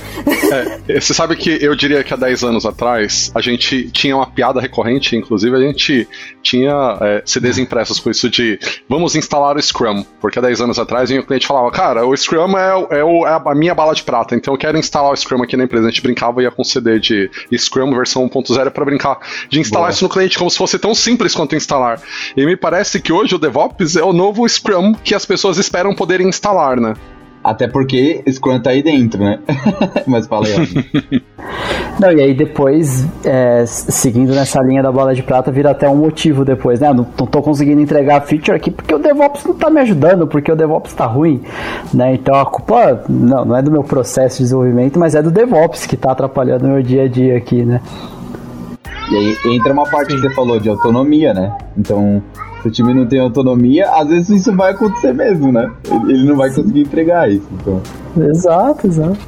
[0.89, 4.27] É, você sabe que eu diria que há 10 anos atrás a gente tinha uma
[4.27, 6.09] piada recorrente, inclusive a gente
[6.43, 8.59] tinha é, CDs impressos com isso de
[8.89, 12.57] vamos instalar o Scrum, porque há 10 anos atrás o cliente falava, cara, o Scrum
[12.57, 15.43] é, é, o, é a minha bala de prata, então eu quero instalar o Scrum
[15.43, 15.87] aqui na empresa.
[15.87, 17.10] A gente brincava e ia com CD de
[17.57, 19.95] Scrum versão 1.0 para brincar de instalar Boa.
[19.95, 22.01] isso no cliente como se fosse tão simples quanto instalar.
[22.37, 25.95] E me parece que hoje o DevOps é o novo Scrum que as pessoas esperam
[25.95, 26.95] poderem instalar, né?
[27.43, 29.39] Até porque Scrum tá aí dentro, né?
[30.07, 31.23] Mas fala aí.
[31.99, 35.97] Não, e aí depois, é, seguindo nessa linha da bola de prata, vira até um
[35.97, 36.89] motivo depois, né?
[36.93, 40.27] Não, não tô conseguindo entregar a feature aqui porque o DevOps não tá me ajudando,
[40.27, 41.43] porque o DevOps tá ruim,
[41.93, 42.15] né?
[42.15, 45.87] Então a culpa não, não é do meu processo de desenvolvimento, mas é do DevOps
[45.87, 47.81] que tá atrapalhando o meu dia a dia aqui, né?
[49.11, 51.55] E aí entra uma parte que você falou de autonomia, né?
[51.77, 52.23] Então,
[52.63, 55.71] se o time não tem autonomia, às vezes isso vai acontecer mesmo, né?
[56.09, 57.47] Ele não vai conseguir entregar isso.
[57.61, 57.81] Então.
[58.29, 59.19] Exato, exato.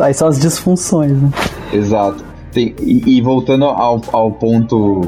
[0.00, 1.30] Aí são as disfunções, né?
[1.72, 2.24] Exato.
[2.52, 5.02] Tem, e, e, voltando ao, ao ponto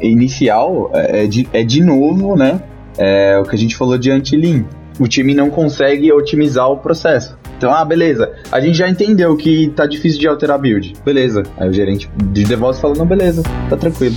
[0.00, 2.60] inicial, é, é de, é de novo, né?
[2.96, 4.64] É o que a gente falou de anti-lean.
[4.98, 7.38] O time não consegue otimizar o processo.
[7.56, 8.32] Então, ah, beleza.
[8.50, 10.94] A gente já entendeu que tá difícil de alterar a build.
[11.04, 11.42] Beleza.
[11.58, 14.16] Aí o gerente de DevOps falou, não, beleza, tá tranquilo.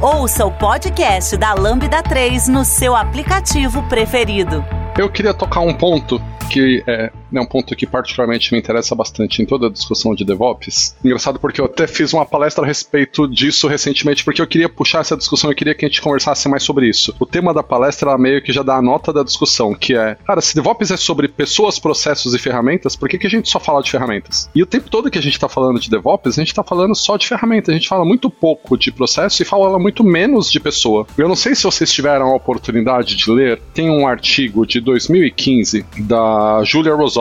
[0.00, 4.64] Ouça o podcast da Lambda 3 no seu aplicativo preferido.
[4.96, 9.42] Eu queria tocar um ponto que é é um ponto que particularmente me interessa bastante
[9.42, 10.96] em toda a discussão de DevOps.
[11.04, 15.00] Engraçado porque eu até fiz uma palestra a respeito disso recentemente, porque eu queria puxar
[15.00, 17.14] essa discussão, eu queria que a gente conversasse mais sobre isso.
[17.18, 20.40] O tema da palestra meio que já dá a nota da discussão, que é, cara,
[20.40, 23.82] se DevOps é sobre pessoas, processos e ferramentas, por que, que a gente só fala
[23.82, 24.48] de ferramentas?
[24.54, 26.94] E o tempo todo que a gente está falando de DevOps, a gente está falando
[26.94, 30.60] só de ferramentas, a gente fala muito pouco de processo e fala muito menos de
[30.60, 31.06] pessoa.
[31.16, 35.84] Eu não sei se vocês tiveram a oportunidade de ler, tem um artigo de 2015
[35.98, 37.17] da Julia Rosal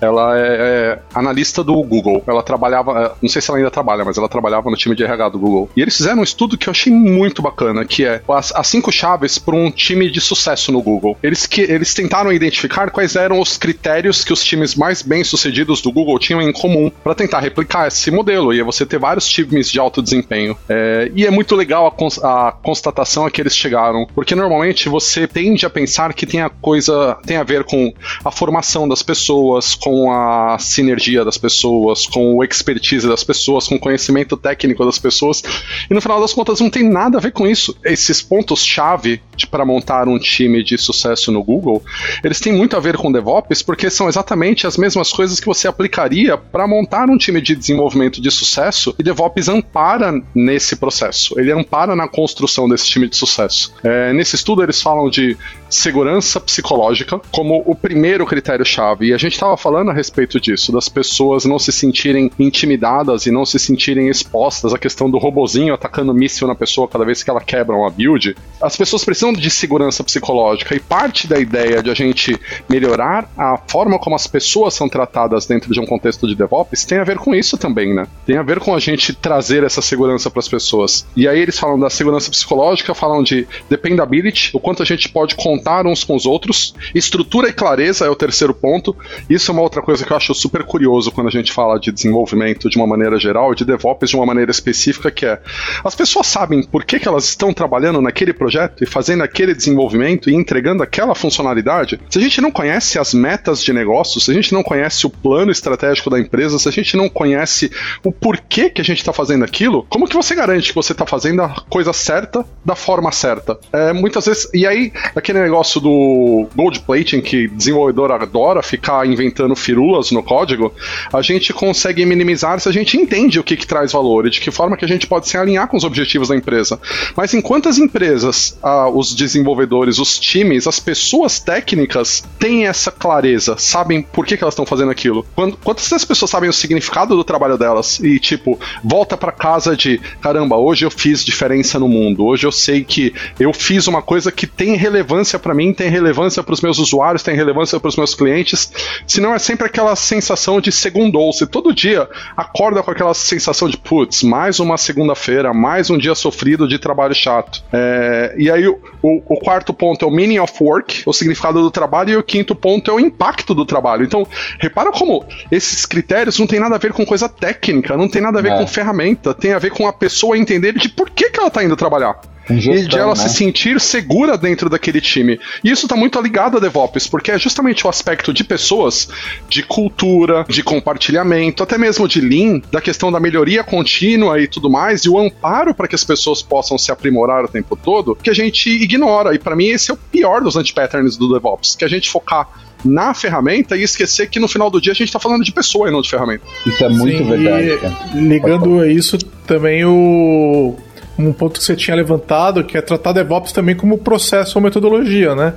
[0.00, 2.22] Ela é, é, analista do Google.
[2.26, 5.04] Ela trabalhava, é, não sei se ela ainda trabalha, mas ela trabalhava no time de
[5.04, 5.70] RH do Google.
[5.76, 8.90] E eles fizeram um estudo que eu achei muito bacana, que é as, as cinco
[8.90, 11.16] chaves para um time de sucesso no Google.
[11.22, 15.92] Eles, que, eles tentaram identificar quais eram os critérios que os times mais bem-sucedidos do
[15.92, 18.52] Google tinham em comum para tentar replicar esse modelo.
[18.52, 20.56] E é você ter vários times de alto desempenho.
[20.68, 24.88] É, e é muito legal a, cons a constatação a que eles chegaram, porque normalmente
[24.88, 27.92] você tende a pensar que tem a coisa tem a ver com
[28.24, 33.68] a formação das pessoas pessoas, com a sinergia das pessoas, com o expertise das pessoas,
[33.68, 35.42] com o conhecimento técnico das pessoas.
[35.90, 37.76] E no final das contas não tem nada a ver com isso.
[37.84, 39.20] Esses pontos-chave
[39.50, 41.82] para montar um time de sucesso no Google,
[42.24, 45.68] eles têm muito a ver com DevOps, porque são exatamente as mesmas coisas que você
[45.68, 51.38] aplicaria para montar um time de desenvolvimento de sucesso, e DevOps ampara nesse processo.
[51.38, 53.74] Ele ampara na construção desse time de sucesso.
[53.84, 55.36] É, nesse estudo, eles falam de
[55.68, 59.08] segurança psicológica como o primeiro critério-chave.
[59.08, 63.30] E a gente estava falando a respeito disso, das pessoas não se sentirem intimidadas e
[63.30, 67.30] não se sentirem expostas à questão do robozinho atacando míssil na pessoa cada vez que
[67.30, 68.36] ela quebra uma build.
[68.60, 73.56] As pessoas precisam de segurança psicológica e parte da ideia de a gente melhorar a
[73.68, 77.18] forma como as pessoas são tratadas dentro de um contexto de DevOps tem a ver
[77.18, 78.06] com isso também, né?
[78.24, 81.06] Tem a ver com a gente trazer essa segurança para as pessoas.
[81.16, 85.34] E aí eles falam da segurança psicológica, falam de dependability, o quanto a gente pode
[85.34, 88.96] contar uns com os outros, estrutura e clareza é o terceiro ponto,
[89.28, 91.92] isso é uma outra coisa que eu acho super curioso quando a gente fala de
[91.92, 95.40] desenvolvimento de uma maneira geral, de DevOps de uma maneira específica, que é
[95.84, 100.30] as pessoas sabem por que, que elas estão trabalhando naquele projeto e fazendo aquele desenvolvimento
[100.30, 102.00] e entregando aquela funcionalidade.
[102.10, 105.10] Se a gente não conhece as metas de negócio, se a gente não conhece o
[105.10, 107.70] plano estratégico da empresa, se a gente não conhece
[108.04, 111.06] o porquê que a gente está fazendo aquilo, como que você garante que você está
[111.06, 113.58] fazendo a coisa certa da forma certa?
[113.72, 119.54] É, muitas vezes, e aí, aquele negócio do gold plating que desenvolvedor adora ficar inventando
[119.54, 120.72] firulas no código,
[121.12, 124.40] a gente consegue minimizar se a gente entende o que, que traz valor e de
[124.40, 126.78] que forma que a gente pode se alinhar com os objetivos da empresa.
[127.16, 133.56] Mas enquanto as empresas, ah, os desenvolvedores, os times, as pessoas técnicas têm essa clareza,
[133.58, 135.26] sabem por que, que elas estão fazendo aquilo.
[135.34, 139.76] Quando, quantas das pessoas sabem o significado do trabalho delas e, tipo, volta para casa
[139.76, 144.02] de caramba, hoje eu fiz diferença no mundo, hoje eu sei que eu fiz uma
[144.02, 147.88] coisa que tem relevância para mim, tem relevância para os meus usuários, tem relevância para
[147.88, 148.70] os meus clientes,
[149.06, 151.32] Senão é sempre aquela sensação de segundou.
[151.32, 156.14] Você todo dia acorda com aquela sensação de, putz, mais uma segunda-feira, mais um dia
[156.14, 157.62] sofrido de trabalho chato.
[157.72, 161.70] É, e aí o, o, quarto ponto é o meaning of work, o significado do
[161.70, 164.04] trabalho, e o quinto ponto é o impacto do trabalho.
[164.04, 164.26] Então,
[164.58, 168.38] repara como esses critérios não tem nada a ver com coisa técnica, não tem nada
[168.38, 168.58] a ver é.
[168.58, 171.62] com ferramenta, tem a ver com a pessoa entender de por que, que ela está
[171.62, 172.20] indo trabalhar.
[172.48, 173.16] Gestão, e de ela né?
[173.16, 175.38] se sentir segura dentro daquele time.
[175.64, 179.08] E isso está muito ligado a DevOps, porque é justamente o aspecto de pessoas,
[179.48, 184.70] de cultura, de compartilhamento, até mesmo de Lean, da questão da melhoria contínua e tudo
[184.70, 188.30] mais, e o amparo para que as pessoas possam se aprimorar o tempo todo, que
[188.30, 189.34] a gente ignora.
[189.34, 192.48] E para mim esse é o pior dos anti-patterns do DevOps, que a gente focar
[192.84, 195.88] na ferramenta e esquecer que no final do dia a gente está falando de pessoa
[195.88, 196.44] e não de ferramenta.
[196.64, 197.78] Isso é muito Sim, verdade.
[198.14, 200.76] Ligando a isso também o
[201.18, 205.34] um ponto que você tinha levantado, que é tratar DevOps também como processo ou metodologia,
[205.34, 205.54] né?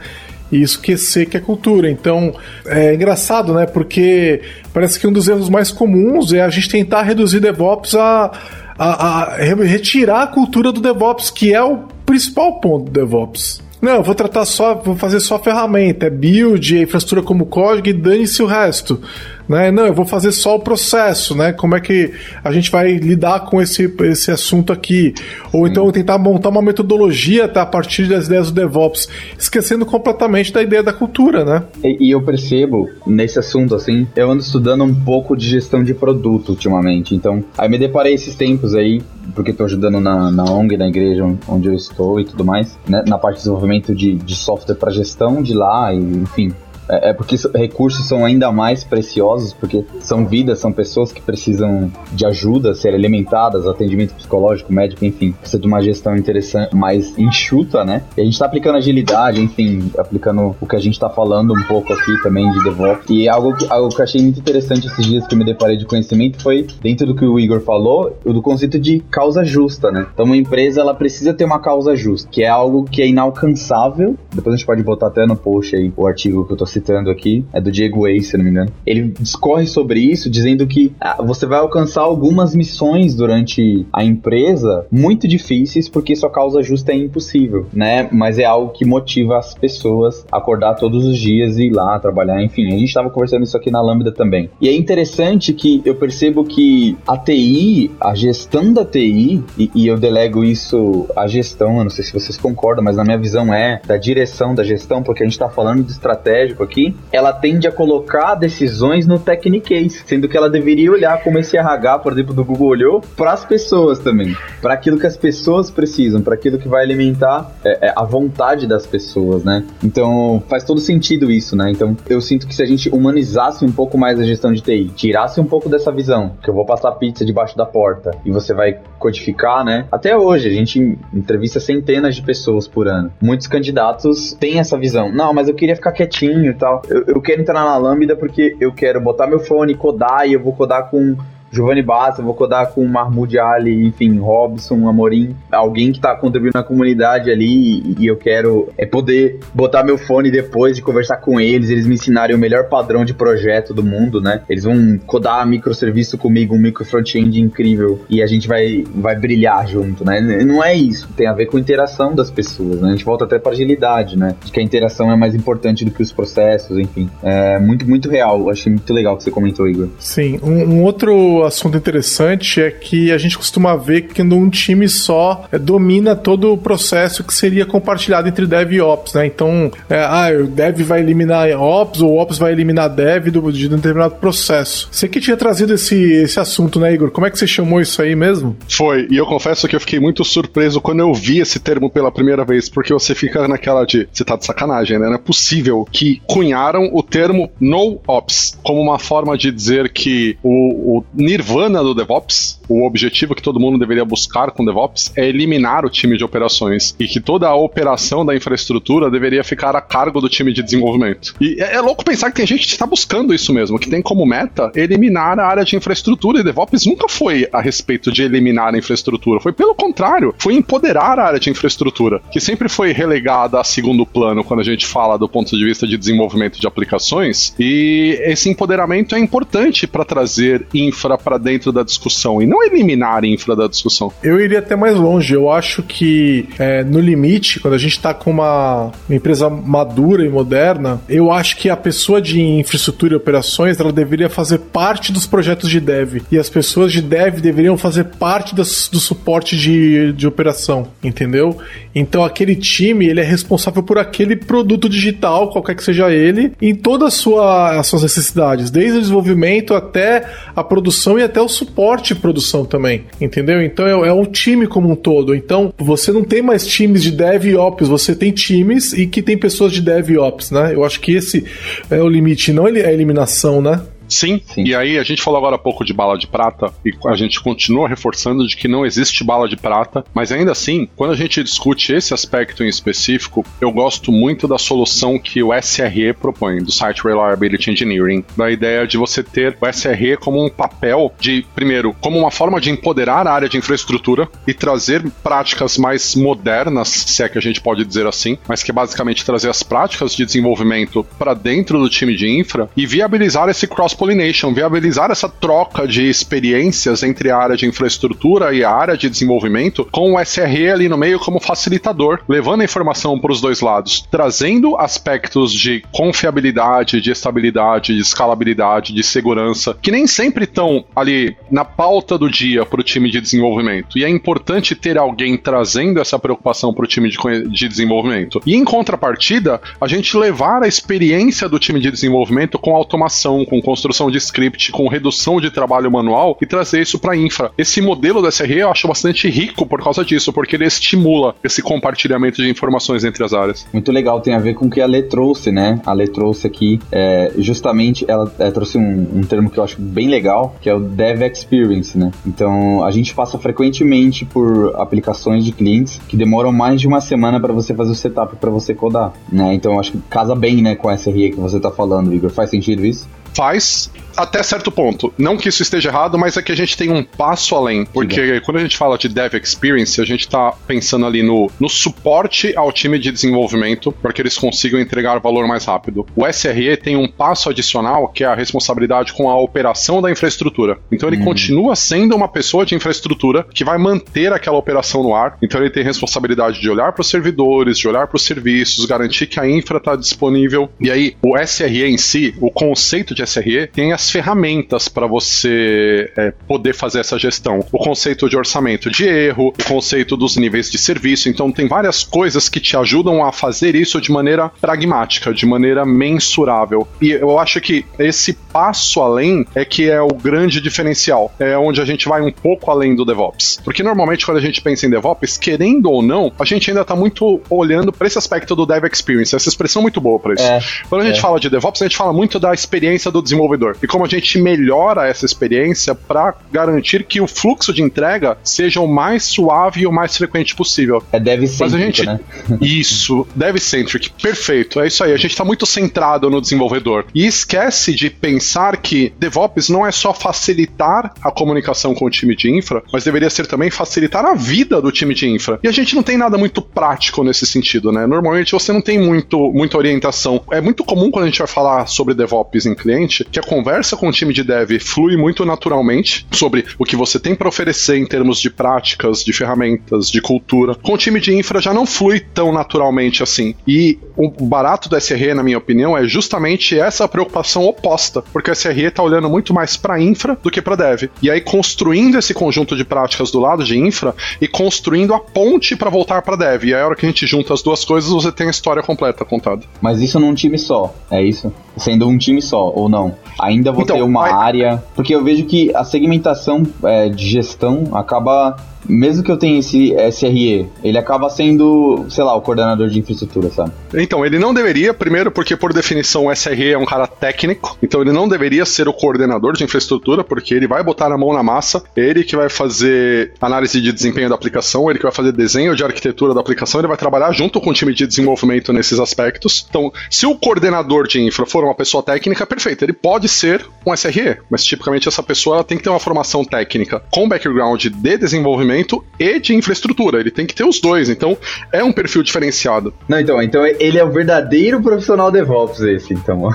[0.52, 1.90] E esquecer que é cultura.
[1.90, 2.34] Então,
[2.66, 3.66] é engraçado, né?
[3.66, 4.42] Porque
[4.74, 8.32] parece que um dos erros mais comuns é a gente tentar reduzir DevOps a,
[8.78, 13.62] a, a retirar a cultura do DevOps, que é o principal ponto do DevOps.
[13.82, 17.88] Não, eu vou tratar só, vou fazer só ferramenta, é build, é infraestrutura como código
[17.88, 19.02] e dane-se o resto
[19.50, 19.72] né?
[19.72, 21.52] Não, eu vou fazer só o processo, né?
[21.52, 22.12] Como é que
[22.44, 25.16] a gente vai lidar com esse, esse assunto aqui?
[25.52, 25.72] Ou Sim.
[25.72, 30.62] então tentar montar uma metodologia tá, a partir das ideias do DevOps, esquecendo completamente da
[30.62, 31.64] ideia da cultura, né?
[31.84, 35.96] E, e eu percebo nesse assunto, assim, eu ando estudando um pouco de gestão de
[35.96, 37.16] produto ultimamente.
[37.16, 39.02] Então, aí me deparei esses tempos aí
[39.34, 43.04] porque estou ajudando na, na ONG, na igreja onde eu estou e tudo mais, né,
[43.08, 46.52] na parte de desenvolvimento de, de software para gestão de lá, e, enfim,
[46.90, 51.92] é, é porque recursos são ainda mais preciosos, porque são vidas, são pessoas que precisam
[52.12, 55.32] de ajuda, ser alimentadas, atendimento psicológico, médico, enfim.
[55.32, 58.04] Precisa de uma gestão interessante, mais enxuta, né?
[58.18, 61.64] E a gente está aplicando agilidade, enfim, aplicando o que a gente está falando um
[61.64, 63.10] pouco aqui também de DevOps.
[63.10, 65.78] E algo que, algo que eu achei muito interessante esses dias que eu me deparei
[65.78, 70.08] de conhecimento foi, dentro do que o Igor falou, do conceito de causa justa, né?
[70.14, 74.16] Então uma empresa, ela precisa ter uma causa justa, que é algo que é inalcançável.
[74.34, 76.79] Depois a gente pode botar até no post aí o artigo que eu tô citando
[76.80, 78.72] citando aqui, é do Diego Way, se não me engano.
[78.86, 84.86] Ele discorre sobre isso, dizendo que ah, você vai alcançar algumas missões durante a empresa
[84.90, 88.08] muito difíceis, porque sua causa justa é impossível, né?
[88.12, 92.00] Mas é algo que motiva as pessoas a acordar todos os dias e ir lá
[92.00, 92.42] trabalhar.
[92.42, 94.50] Enfim, a gente estava conversando isso aqui na Lambda também.
[94.62, 99.88] E é interessante que eu percebo que a TI, a gestão da TI, e, e
[99.88, 103.54] eu delego isso à gestão, eu não sei se vocês concordam, mas na minha visão
[103.54, 107.68] é da direção da gestão, porque a gente está falando de estratégico aqui, ela tende
[107.68, 112.34] a colocar decisões no Technicase, sendo que ela deveria olhar como esse RH, por exemplo,
[112.34, 116.60] do Google olhou, para as pessoas também, para aquilo que as pessoas precisam, para aquilo
[116.60, 119.66] que vai alimentar é, é, a vontade das pessoas, né?
[119.84, 121.72] Então faz todo sentido isso, né?
[121.72, 124.92] Então eu sinto que se a gente humanizasse um pouco mais a gestão de TI,
[124.96, 128.54] tirasse um pouco dessa visão, que eu vou passar pizza debaixo da porta e você
[128.54, 129.88] vai codificar, né?
[129.92, 133.12] Até hoje a gente entrevista centenas de pessoas por ano.
[133.22, 135.12] Muitos candidatos têm essa visão.
[135.12, 136.82] Não, mas eu queria ficar quietinho tal.
[136.88, 140.40] Eu, eu quero entrar na Lambda porque eu quero botar meu fone, codar e eu
[140.40, 141.18] vou codar com
[141.52, 146.64] Giovanni Bassa, vou codar com Mahmoud Ali, enfim, Robson, Amorim, alguém que está contribuindo na
[146.64, 151.70] comunidade ali e, eu quero é poder botar meu fone depois de conversar com eles,
[151.70, 154.42] eles me ensinarem o melhor padrão de projeto do mundo, né?
[154.50, 159.68] Eles vão codar microserviço comigo, um micro front-end incrível e a gente vai, vai brilhar
[159.68, 160.20] junto, né?
[160.20, 162.90] Não é isso, tem a ver com a interação das pessoas, né?
[162.90, 164.36] A gente volta até para agilidade, né?
[164.44, 167.10] De que a interação é mais importante do que os processos, enfim.
[167.22, 168.50] É muito, muito real.
[168.50, 169.90] Achei muito legal que você comentou, Igor.
[170.00, 174.88] Sim, um, um outro assunto interessante é que a gente costuma ver que um time
[174.88, 179.26] só é, domina todo o processo que seria compartilhado entre dev e ops, né?
[179.26, 183.68] Então, é, ah, o dev vai eliminar ops ou ops vai eliminar dev do, de
[183.68, 184.88] um determinado processo.
[184.92, 187.12] Você que tinha trazido esse, esse assunto, né, Igor?
[187.12, 188.56] Como é que você chamou isso aí mesmo?
[188.70, 192.12] Foi, e eu confesso que eu fiquei muito surpreso quando eu vi esse termo pela
[192.12, 195.08] primeira vez, porque você fica naquela de, você tá de sacanagem, né?
[195.08, 200.38] Não é possível que cunharam o termo no ops como uma forma de dizer que
[200.44, 205.28] o, o nirvana do DevOps, o objetivo que todo mundo deveria buscar com DevOps é
[205.28, 209.82] eliminar o time de operações e que toda a operação da infraestrutura deveria ficar a
[209.82, 211.36] cargo do time de desenvolvimento.
[211.40, 214.02] E é, é louco pensar que tem gente que está buscando isso mesmo, que tem
[214.02, 218.74] como meta eliminar a área de infraestrutura e DevOps nunca foi a respeito de eliminar
[218.74, 223.60] a infraestrutura, foi pelo contrário, foi empoderar a área de infraestrutura, que sempre foi relegada
[223.60, 227.54] a segundo plano quando a gente fala do ponto de vista de desenvolvimento de aplicações,
[227.60, 233.24] e esse empoderamento é importante para trazer infra para dentro da discussão e não eliminar
[233.24, 234.12] infra da discussão.
[234.24, 235.34] Eu iria até mais longe.
[235.34, 240.26] Eu acho que é, no limite, quando a gente está com uma, uma, empresa madura
[240.26, 245.12] e moderna, eu acho que a pessoa de infraestrutura e operações ela deveria fazer parte
[245.12, 249.56] dos projetos de dev e as pessoas de dev deveriam fazer parte das, do suporte
[249.58, 251.58] de, de operação, entendeu?
[251.94, 256.76] Então aquele time ele é responsável por aquele produto digital, qualquer que seja ele, em
[256.76, 262.14] todas sua, as suas necessidades, desde o desenvolvimento até a produção e até o suporte
[262.14, 263.62] de produção também, entendeu?
[263.64, 265.34] Então é, é um time como um todo.
[265.34, 269.22] Então você não tem mais times de dev e ops, você tem times e que
[269.22, 270.74] tem pessoas de dev e ops, né?
[270.74, 271.46] Eu acho que esse
[271.90, 273.82] é o limite, não a eliminação, né?
[274.10, 276.92] Sim, Sim, e aí a gente falou agora há pouco de bala de prata e
[277.08, 281.12] a gente continua reforçando de que não existe bala de prata, mas ainda assim, quando
[281.12, 286.14] a gente discute esse aspecto em específico, eu gosto muito da solução que o SRE
[286.14, 291.14] propõe, do Site Reliability Engineering, da ideia de você ter o SRE como um papel
[291.20, 296.16] de, primeiro, como uma forma de empoderar a área de infraestrutura e trazer práticas mais
[296.16, 299.64] modernas, se é que a gente pode dizer assim, mas que é basicamente trazer as
[299.64, 305.12] práticas de desenvolvimento para dentro do time de infra e viabilizar esse cross cross-pollination, viabilizar
[305.12, 310.16] essa troca de experiências entre a área de infraestrutura e a área de desenvolvimento, com
[310.16, 314.78] o SRE ali no meio como facilitador, levando a informação para os dois lados, trazendo
[314.78, 321.66] aspectos de confiabilidade, de estabilidade, de escalabilidade, de segurança, que nem sempre estão ali na
[321.66, 323.98] pauta do dia para o time de desenvolvimento.
[323.98, 327.18] E é importante ter alguém trazendo essa preocupação para o time de,
[327.50, 328.42] de desenvolvimento.
[328.46, 333.62] E em contrapartida, a gente levar a experiência do time de desenvolvimento com automação, com
[333.62, 337.52] construção construção de script com redução de trabalho manual e trazer isso para infra.
[337.58, 341.62] Esse modelo da SRE eu acho bastante rico por causa disso, porque ele estimula esse
[341.62, 343.66] compartilhamento de informações entre as áreas.
[343.74, 345.82] Muito legal, tem a ver com o que a Lê trouxe, né?
[345.86, 349.82] A Lê trouxe aqui, é, justamente, ela é, trouxe um, um, termo que eu acho
[349.82, 352.12] bem legal, que é o Dev Experience, né?
[352.26, 357.40] Então, a gente passa frequentemente por aplicações de clientes que demoram mais de uma semana
[357.40, 359.54] para você fazer o setup para você codar, né?
[359.54, 362.30] Então, acho que casa bem, né, com a SRE que você está falando, Igor.
[362.30, 363.08] Faz sentido isso?
[363.34, 363.90] Faz
[364.20, 365.14] até certo ponto.
[365.18, 367.86] Não que isso esteja errado, mas é que a gente tem um passo além.
[367.86, 371.70] Porque quando a gente fala de Dev Experience, a gente está pensando ali no, no
[371.70, 376.06] suporte ao time de desenvolvimento para que eles consigam entregar valor mais rápido.
[376.16, 380.78] O SRE tem um passo adicional que é a responsabilidade com a operação da infraestrutura.
[380.92, 381.26] Então ele hum.
[381.26, 385.38] continua sendo uma pessoa de infraestrutura que vai manter aquela operação no ar.
[385.42, 389.28] Então ele tem responsabilidade de olhar para os servidores, de olhar para os serviços, garantir
[389.28, 390.70] que a infra está disponível.
[390.80, 396.12] E aí, o SRE em si, o conceito de SRE, tem as ferramentas para você
[396.18, 397.60] é, poder fazer essa gestão.
[397.72, 401.30] O conceito de orçamento de erro, o conceito dos níveis de serviço.
[401.30, 405.86] Então, tem várias coisas que te ajudam a fazer isso de maneira pragmática, de maneira
[405.86, 406.88] mensurável.
[407.00, 411.34] E eu acho que esse passo além é que é o grande diferencial.
[411.40, 413.58] É onde a gente vai um pouco além do DevOps.
[413.64, 416.94] Porque normalmente, quando a gente pensa em DevOps, querendo ou não, a gente ainda está
[416.94, 419.34] muito olhando para esse aspecto do Dev Experience.
[419.34, 420.44] Essa expressão é muito boa para isso.
[420.44, 421.22] É, quando a gente é.
[421.22, 423.78] fala de DevOps, a gente fala muito da experiência do desenvolvedor.
[423.82, 428.82] E como a gente melhora essa experiência para garantir que o fluxo de entrega seja
[428.82, 431.02] o mais suave e o mais frequente possível.
[431.14, 432.06] É dev-centric, Mas a gente...
[432.06, 432.20] né?
[432.60, 434.82] isso, dev-centric, perfeito.
[434.82, 435.14] É isso aí.
[435.14, 437.06] A gente está muito centrado no desenvolvedor.
[437.16, 438.49] E esquece de pensar
[438.82, 443.30] que DevOps não é só facilitar a comunicação com o time de infra, mas deveria
[443.30, 445.60] ser também facilitar a vida do time de infra.
[445.64, 448.06] E a gente não tem nada muito prático nesse sentido, né?
[448.06, 450.42] Normalmente você não tem muito, muita orientação.
[450.52, 453.96] É muito comum quando a gente vai falar sobre DevOps em cliente que a conversa
[453.96, 457.98] com o time de dev flui muito naturalmente sobre o que você tem para oferecer
[457.98, 460.76] em termos de práticas, de ferramentas, de cultura.
[460.76, 463.56] Com o time de infra já não flui tão naturalmente assim.
[463.68, 468.56] E o barato do SRE, na minha opinião, é justamente essa preocupação oposta, porque o
[468.56, 471.10] SRE está olhando muito mais para infra do que para dev.
[471.22, 475.76] E aí construindo esse conjunto de práticas do lado de infra e construindo a ponte
[475.76, 476.66] para voltar para dev.
[476.66, 478.82] E aí, a hora que a gente junta as duas coisas, você tem a história
[478.82, 479.62] completa contada.
[479.82, 481.52] Mas isso num time só, é isso?
[481.78, 483.16] Sendo um time só, ou não?
[483.40, 484.84] Ainda vou então, ter uma área.
[484.96, 488.58] Porque eu vejo que a segmentação é, de gestão acaba
[488.88, 493.50] mesmo que eu tenha esse SRE, ele acaba sendo, sei lá, o coordenador de infraestrutura,
[493.50, 493.72] sabe?
[493.94, 498.02] Então, ele não deveria, primeiro porque por definição o SRE é um cara técnico, então
[498.02, 501.44] ele não deveria ser o coordenador de infraestrutura, porque ele vai botar a mão na
[501.44, 505.76] massa, ele que vai fazer análise de desempenho da aplicação, ele que vai fazer desenho
[505.76, 509.66] de arquitetura da aplicação, ele vai trabalhar junto com o time de desenvolvimento nesses aspectos.
[509.70, 513.96] Então, se o coordenador de infra for uma pessoa técnica, perfeito, ele pode ser um
[513.96, 518.69] SRE, mas tipicamente essa pessoa tem que ter uma formação técnica com background de desenvolvimento
[518.70, 520.20] desenvolvimento e de infraestrutura.
[520.20, 521.10] Ele tem que ter os dois.
[521.10, 521.38] Então,
[521.72, 522.94] é um perfil diferenciado.
[523.08, 526.50] Não, então, então ele é o verdadeiro profissional DevOps, esse, então.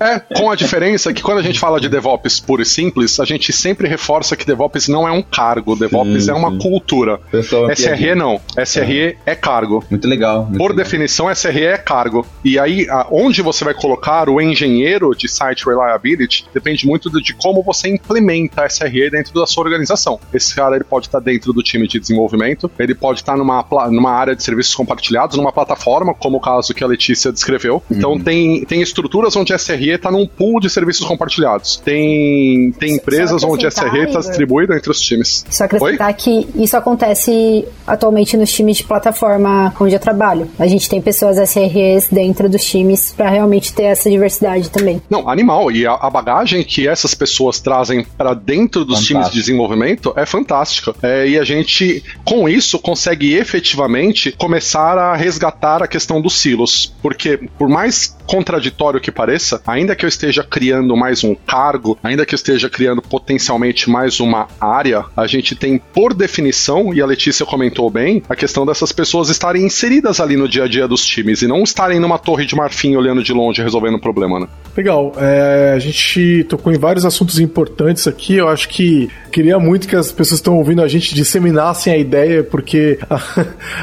[0.00, 3.24] é, com a diferença que quando a gente fala de DevOps puro e simples, a
[3.24, 6.58] gente sempre reforça que DevOps não é um cargo, DevOps sim, é uma sim.
[6.58, 7.18] cultura.
[7.30, 8.40] Pessoal, SRE não.
[8.64, 9.84] SRE é, é cargo.
[9.88, 10.44] Muito legal.
[10.44, 10.84] Muito Por legal.
[10.84, 12.26] definição, SRE é cargo.
[12.44, 17.62] E aí, onde você vai colocar o engenheiro de Site Reliability depende muito de como
[17.62, 20.18] você implementa SRE dentro da sua organização.
[20.32, 24.10] Esse cara ele pode estar dentro do time de desenvolvimento, ele pode estar numa, numa
[24.10, 27.82] área de serviços compartilhados, numa plataforma, como o caso que a Letícia descreveu.
[27.90, 28.20] Então, uhum.
[28.20, 31.76] tem, tem estruturas onde a SRE está num pool de serviços compartilhados.
[31.84, 35.44] Tem, tem empresas onde a SRE está distribuída entre os times.
[35.50, 36.14] Só acrescentar Oi?
[36.14, 40.48] que isso acontece atualmente nos times de plataforma onde eu trabalho.
[40.58, 45.02] A gente tem pessoas SREs dentro dos times para realmente ter essa diversidade também.
[45.08, 45.70] Não, animal.
[45.70, 49.18] E a, a bagagem que essas pessoas trazem para dentro dos Fantástico.
[49.18, 50.94] times de desenvolvimento é fantástica.
[51.02, 56.94] É, e a gente, com isso, consegue efetivamente começar a resgatar a questão dos silos.
[57.02, 62.24] Porque, por mais contraditório que pareça, ainda que eu esteja criando mais um cargo, ainda
[62.24, 67.06] que eu esteja criando potencialmente mais uma área, a gente tem, por definição, e a
[67.06, 71.04] Letícia comentou bem, a questão dessas pessoas estarem inseridas ali no dia a dia dos
[71.04, 74.48] times e não estarem numa torre de marfim olhando de longe resolvendo o problema, né?
[74.76, 75.12] Legal.
[75.18, 78.36] É, a gente tocou em vários assuntos importantes aqui.
[78.36, 81.96] Eu acho que queria muito que as pessoas que estão ouvindo a gente disseminassem a
[81.96, 83.20] ideia, porque a,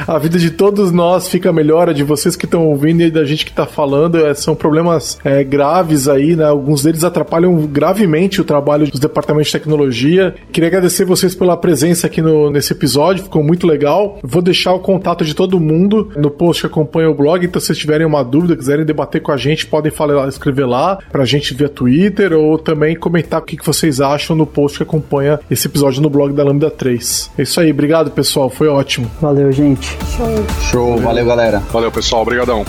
[0.15, 3.23] a vida de todos nós fica melhor, a de vocês que estão ouvindo e da
[3.23, 4.25] gente que está falando.
[4.25, 6.45] É, são problemas é, graves aí, né?
[6.45, 10.35] Alguns deles atrapalham gravemente o trabalho dos departamentos de tecnologia.
[10.51, 14.19] Queria agradecer vocês pela presença aqui no, nesse episódio, ficou muito legal.
[14.23, 17.67] Vou deixar o contato de todo mundo no post que acompanha o blog, então se
[17.67, 21.53] vocês tiverem uma dúvida, quiserem debater com a gente, podem falar, escrever lá pra gente
[21.53, 26.01] via Twitter ou também comentar o que vocês acham no post que acompanha esse episódio
[26.01, 26.98] no blog da Lambda 3.
[27.37, 29.09] É isso aí, obrigado pessoal, foi ótimo.
[29.21, 29.97] Valeu, gente.
[30.15, 30.45] Show.
[30.71, 31.59] Show, valeu galera.
[31.71, 32.65] Valeu pessoal, obrigadão.